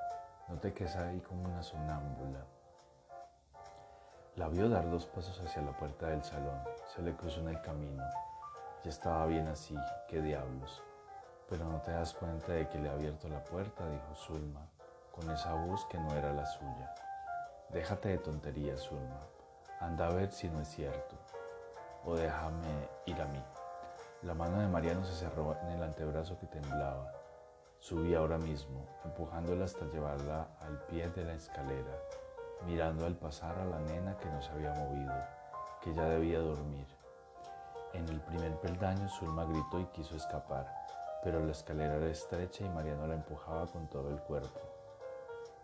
no 0.48 0.60
te 0.60 0.74
quedes 0.74 0.96
ahí 0.96 1.20
como 1.22 1.44
una 1.46 1.64
sonámbula. 1.64 2.46
La 4.36 4.48
vio 4.48 4.70
dar 4.70 4.90
dos 4.92 5.08
pasos 5.08 5.42
hacia 5.42 5.64
la 5.64 5.76
puerta 5.76 6.08
del 6.08 6.24
salón, 6.24 6.62
se 6.94 7.02
le 7.02 7.16
cruzó 7.16 7.40
en 7.42 7.50
el 7.50 7.62
camino. 7.62 8.04
Ya 8.84 8.92
estaba 8.92 9.26
bien 9.26 9.48
así, 9.48 9.76
qué 10.08 10.22
diablos. 10.22 10.84
Pero 11.50 11.66
no 11.66 11.82
te 11.82 11.92
das 11.92 12.14
cuenta 12.14 12.54
de 12.54 12.70
que 12.70 12.78
le 12.78 12.90
ha 12.90 12.94
abierto 12.94 13.28
la 13.28 13.44
puerta, 13.44 13.90
dijo 13.90 14.16
Zulma, 14.16 14.68
con 15.12 15.30
esa 15.32 15.54
voz 15.54 15.84
que 15.86 15.98
no 15.98 16.14
era 16.14 16.32
la 16.32 16.46
suya. 16.46 16.94
Déjate 17.72 18.10
de 18.10 18.18
tonterías, 18.18 18.82
Zulma. 18.82 19.22
Anda 19.80 20.08
a 20.08 20.14
ver 20.14 20.30
si 20.34 20.50
no 20.50 20.60
es 20.60 20.68
cierto. 20.68 21.16
O 22.04 22.16
déjame 22.16 22.90
ir 23.06 23.22
a 23.22 23.26
mí. 23.28 23.42
La 24.24 24.34
mano 24.34 24.60
de 24.60 24.68
Mariano 24.68 25.06
se 25.06 25.14
cerró 25.14 25.56
en 25.62 25.70
el 25.70 25.84
antebrazo 25.84 26.38
que 26.38 26.48
temblaba. 26.48 27.14
Subí 27.80 28.14
ahora 28.14 28.38
mismo, 28.38 28.86
empujándola 29.06 29.64
hasta 29.64 29.86
llevarla 29.86 30.50
al 30.60 30.80
pie 30.88 31.10
de 31.12 31.24
la 31.24 31.34
escalera, 31.34 31.98
mirando 32.66 33.06
al 33.06 33.16
pasar 33.16 33.58
a 33.58 33.64
la 33.64 33.80
nena 33.80 34.18
que 34.18 34.30
no 34.30 34.42
se 34.42 34.52
había 34.52 34.74
movido, 34.74 35.14
que 35.82 35.94
ya 35.94 36.04
debía 36.10 36.40
dormir. 36.40 36.88
En 37.94 38.06
el 38.10 38.20
primer 38.20 38.54
peldaño 38.60 39.08
Zulma 39.08 39.46
gritó 39.46 39.80
y 39.80 39.86
quiso 39.86 40.18
escapar, 40.18 40.68
pero 41.24 41.40
la 41.40 41.54
escalera 41.54 41.96
era 41.96 42.08
estrecha 42.08 42.66
y 42.66 42.70
Mariano 42.70 43.08
la 43.08 43.16
empujaba 43.16 43.66
con 43.68 43.88
todo 43.88 44.10
el 44.10 44.20
cuerpo. 44.24 44.71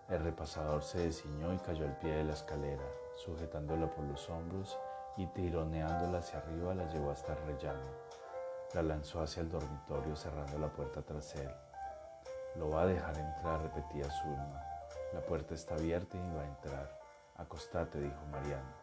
El 0.09 0.23
repasador 0.23 0.83
se 0.83 0.99
desciñó 0.99 1.53
y 1.53 1.57
cayó 1.57 1.85
al 1.85 1.97
pie 1.97 2.13
de 2.13 2.23
la 2.23 2.31
escalera, 2.31 2.85
sujetándola 3.17 3.91
por 3.91 4.05
los 4.05 4.29
hombros 4.29 4.79
y 5.17 5.27
tironeándola 5.27 6.19
hacia 6.19 6.39
arriba 6.39 6.73
la 6.73 6.85
llevó 6.85 7.11
hasta 7.11 7.33
el 7.33 7.45
rellano. 7.45 7.91
La 8.73 8.83
lanzó 8.83 9.21
hacia 9.21 9.41
el 9.41 9.49
dormitorio 9.49 10.15
cerrando 10.15 10.59
la 10.59 10.69
puerta 10.69 11.01
tras 11.01 11.35
él. 11.35 11.51
Lo 12.55 12.69
va 12.69 12.83
a 12.83 12.87
dejar 12.87 13.17
entrar, 13.17 13.61
repetía 13.61 14.09
Zulma. 14.09 14.63
La 15.11 15.19
puerta 15.19 15.53
está 15.53 15.75
abierta 15.75 16.15
y 16.15 16.35
va 16.35 16.41
a 16.41 16.47
entrar. 16.47 16.99
Acostate, 17.35 17.99
dijo 17.99 18.25
Mariano. 18.31 18.75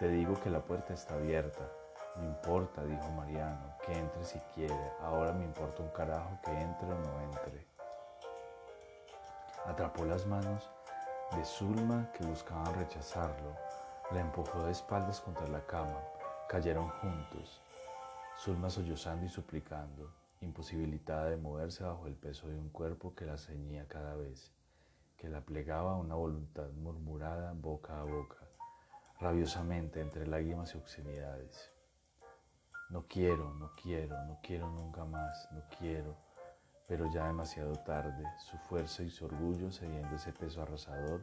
Te 0.00 0.08
digo 0.08 0.34
que 0.40 0.50
la 0.50 0.64
puerta 0.64 0.94
está 0.94 1.14
abierta, 1.14 1.62
no 2.16 2.24
importa, 2.24 2.84
dijo 2.84 3.08
Mariano, 3.12 3.76
que 3.86 3.96
entre 3.96 4.24
si 4.24 4.40
quiere. 4.52 4.92
Ahora 5.00 5.32
me 5.32 5.44
importa 5.44 5.82
un 5.82 5.90
carajo 5.90 6.38
que 6.44 6.50
entre 6.50 6.90
o 6.90 6.98
no 6.98 7.20
entre. 7.20 7.77
Atrapó 9.68 10.06
las 10.06 10.26
manos 10.26 10.66
de 11.36 11.44
Zulma 11.44 12.10
que 12.12 12.24
buscaban 12.24 12.74
rechazarlo. 12.74 13.54
La 14.10 14.20
empujó 14.20 14.64
de 14.64 14.72
espaldas 14.72 15.20
contra 15.20 15.46
la 15.46 15.66
cama. 15.66 16.00
Cayeron 16.48 16.88
juntos. 16.88 17.60
Zulma 18.38 18.70
sollozando 18.70 19.26
y 19.26 19.28
suplicando, 19.28 20.10
imposibilitada 20.40 21.28
de 21.28 21.36
moverse 21.36 21.84
bajo 21.84 22.06
el 22.06 22.14
peso 22.14 22.48
de 22.48 22.58
un 22.58 22.70
cuerpo 22.70 23.14
que 23.14 23.26
la 23.26 23.36
ceñía 23.36 23.86
cada 23.86 24.14
vez, 24.14 24.50
que 25.18 25.28
la 25.28 25.42
plegaba 25.42 25.92
a 25.92 25.98
una 25.98 26.14
voluntad 26.14 26.70
murmurada 26.70 27.52
boca 27.52 28.00
a 28.00 28.04
boca, 28.04 28.48
rabiosamente 29.20 30.00
entre 30.00 30.26
lágrimas 30.26 30.74
y 30.74 30.78
obscenidades. 30.78 31.70
No 32.88 33.06
quiero, 33.06 33.52
no 33.52 33.72
quiero, 33.74 34.16
no 34.24 34.38
quiero 34.42 34.70
nunca 34.70 35.04
más, 35.04 35.46
no 35.52 35.62
quiero, 35.78 36.16
pero 36.88 37.06
ya 37.12 37.26
demasiado 37.26 37.76
tarde, 37.76 38.24
su 38.38 38.56
fuerza 38.56 39.02
y 39.02 39.10
su 39.10 39.26
orgullo 39.26 39.70
cediendo 39.70 40.16
ese 40.16 40.32
peso 40.32 40.62
arrasador 40.62 41.22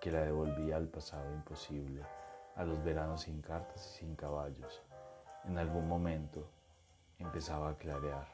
que 0.00 0.12
la 0.12 0.20
devolvía 0.20 0.76
al 0.76 0.86
pasado 0.86 1.30
imposible, 1.34 2.02
a 2.54 2.64
los 2.64 2.82
veranos 2.84 3.22
sin 3.22 3.42
cartas 3.42 3.84
y 3.84 3.98
sin 3.98 4.14
caballos. 4.14 4.82
En 5.44 5.58
algún 5.58 5.88
momento 5.88 6.48
empezaba 7.18 7.70
a 7.70 7.76
clarear. 7.76 8.28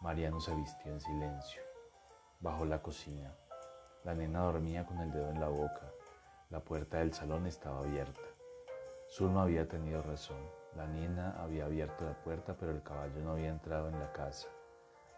Mariano 0.00 0.40
se 0.40 0.54
vistió 0.54 0.92
en 0.92 1.00
silencio. 1.00 1.60
Bajó 2.38 2.64
la 2.64 2.80
cocina. 2.80 3.34
La 4.04 4.14
nena 4.14 4.42
dormía 4.42 4.86
con 4.86 4.98
el 5.00 5.10
dedo 5.10 5.28
en 5.30 5.40
la 5.40 5.48
boca. 5.48 5.90
La 6.50 6.60
puerta 6.60 6.98
del 6.98 7.12
salón 7.12 7.46
estaba 7.46 7.80
abierta. 7.80 8.20
Zulma 9.08 9.42
había 9.42 9.66
tenido 9.68 10.02
razón. 10.02 10.40
La 10.76 10.86
nena 10.86 11.34
había 11.42 11.64
abierto 11.64 12.04
la 12.04 12.14
puerta, 12.14 12.54
pero 12.58 12.70
el 12.70 12.82
caballo 12.82 13.20
no 13.22 13.32
había 13.32 13.48
entrado 13.48 13.88
en 13.88 13.98
la 13.98 14.12
casa, 14.12 14.48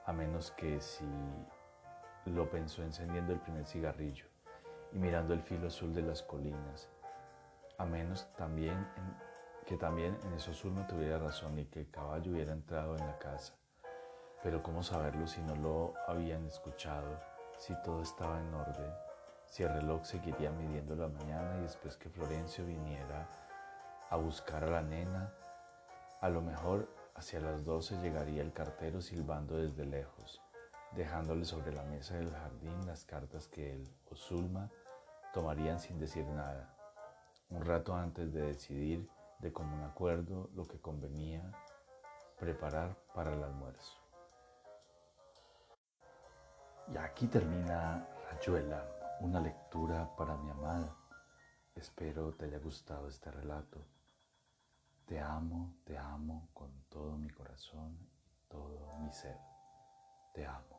a 0.06 0.12
menos 0.12 0.50
que 0.52 0.80
si 0.80 1.04
lo 2.26 2.48
pensó 2.50 2.82
encendiendo 2.82 3.32
el 3.32 3.40
primer 3.40 3.66
cigarrillo 3.66 4.26
y 4.92 4.98
mirando 4.98 5.34
el 5.34 5.42
filo 5.42 5.68
azul 5.68 5.94
de 5.94 6.02
las 6.02 6.22
colinas, 6.22 6.88
a 7.78 7.84
menos 7.84 8.32
también 8.36 8.86
que 9.66 9.76
también 9.76 10.18
en 10.24 10.32
eso 10.34 10.50
azul 10.50 10.74
no 10.74 10.86
tuviera 10.86 11.18
razón 11.18 11.58
y 11.58 11.66
que 11.66 11.80
el 11.80 11.90
caballo 11.90 12.32
hubiera 12.32 12.52
entrado 12.52 12.96
en 12.96 13.06
la 13.06 13.18
casa. 13.18 13.54
Pero 14.42 14.62
¿cómo 14.62 14.82
saberlo 14.82 15.26
si 15.26 15.40
no 15.42 15.54
lo 15.54 15.94
habían 16.08 16.44
escuchado, 16.46 17.20
si 17.58 17.74
todo 17.82 18.02
estaba 18.02 18.40
en 18.40 18.52
orden, 18.52 18.92
si 19.46 19.62
el 19.62 19.72
reloj 19.72 20.04
seguiría 20.04 20.50
midiendo 20.50 20.96
la 20.96 21.08
mañana 21.08 21.58
y 21.58 21.62
después 21.62 21.96
que 21.96 22.10
Florencio 22.10 22.66
viniera 22.66 23.28
a 24.10 24.16
buscar 24.16 24.64
a 24.64 24.70
la 24.70 24.82
nena, 24.82 25.32
a 26.20 26.28
lo 26.28 26.40
mejor 26.40 26.88
Hacia 27.14 27.40
las 27.40 27.64
doce 27.64 27.96
llegaría 28.00 28.42
el 28.42 28.52
cartero 28.52 29.00
silbando 29.00 29.56
desde 29.56 29.84
lejos, 29.84 30.40
dejándole 30.96 31.44
sobre 31.44 31.72
la 31.72 31.84
mesa 31.84 32.16
del 32.16 32.30
jardín 32.30 32.86
las 32.86 33.04
cartas 33.04 33.48
que 33.48 33.74
él 33.74 33.88
o 34.10 34.16
Zulma 34.16 34.70
tomarían 35.32 35.78
sin 35.78 35.98
decir 35.98 36.26
nada, 36.26 36.74
un 37.50 37.64
rato 37.64 37.94
antes 37.94 38.32
de 38.32 38.42
decidir 38.42 39.08
de 39.40 39.52
común 39.52 39.82
acuerdo 39.82 40.50
lo 40.54 40.66
que 40.66 40.80
convenía 40.80 41.52
preparar 42.38 42.96
para 43.14 43.34
el 43.34 43.42
almuerzo. 43.42 43.98
Y 46.88 46.96
aquí 46.96 47.26
termina 47.26 48.06
Rayuela, 48.30 48.84
una 49.20 49.40
lectura 49.40 50.14
para 50.16 50.36
mi 50.36 50.50
amada. 50.50 50.96
Espero 51.74 52.32
te 52.32 52.46
haya 52.46 52.58
gustado 52.58 53.08
este 53.08 53.30
relato. 53.30 53.91
Te 55.12 55.20
amo, 55.20 55.74
te 55.84 55.98
amo 55.98 56.48
con 56.54 56.70
todo 56.88 57.18
mi 57.18 57.28
corazón, 57.28 57.98
todo 58.48 58.96
mi 59.02 59.12
ser. 59.12 59.36
Te 60.32 60.46
amo. 60.46 60.71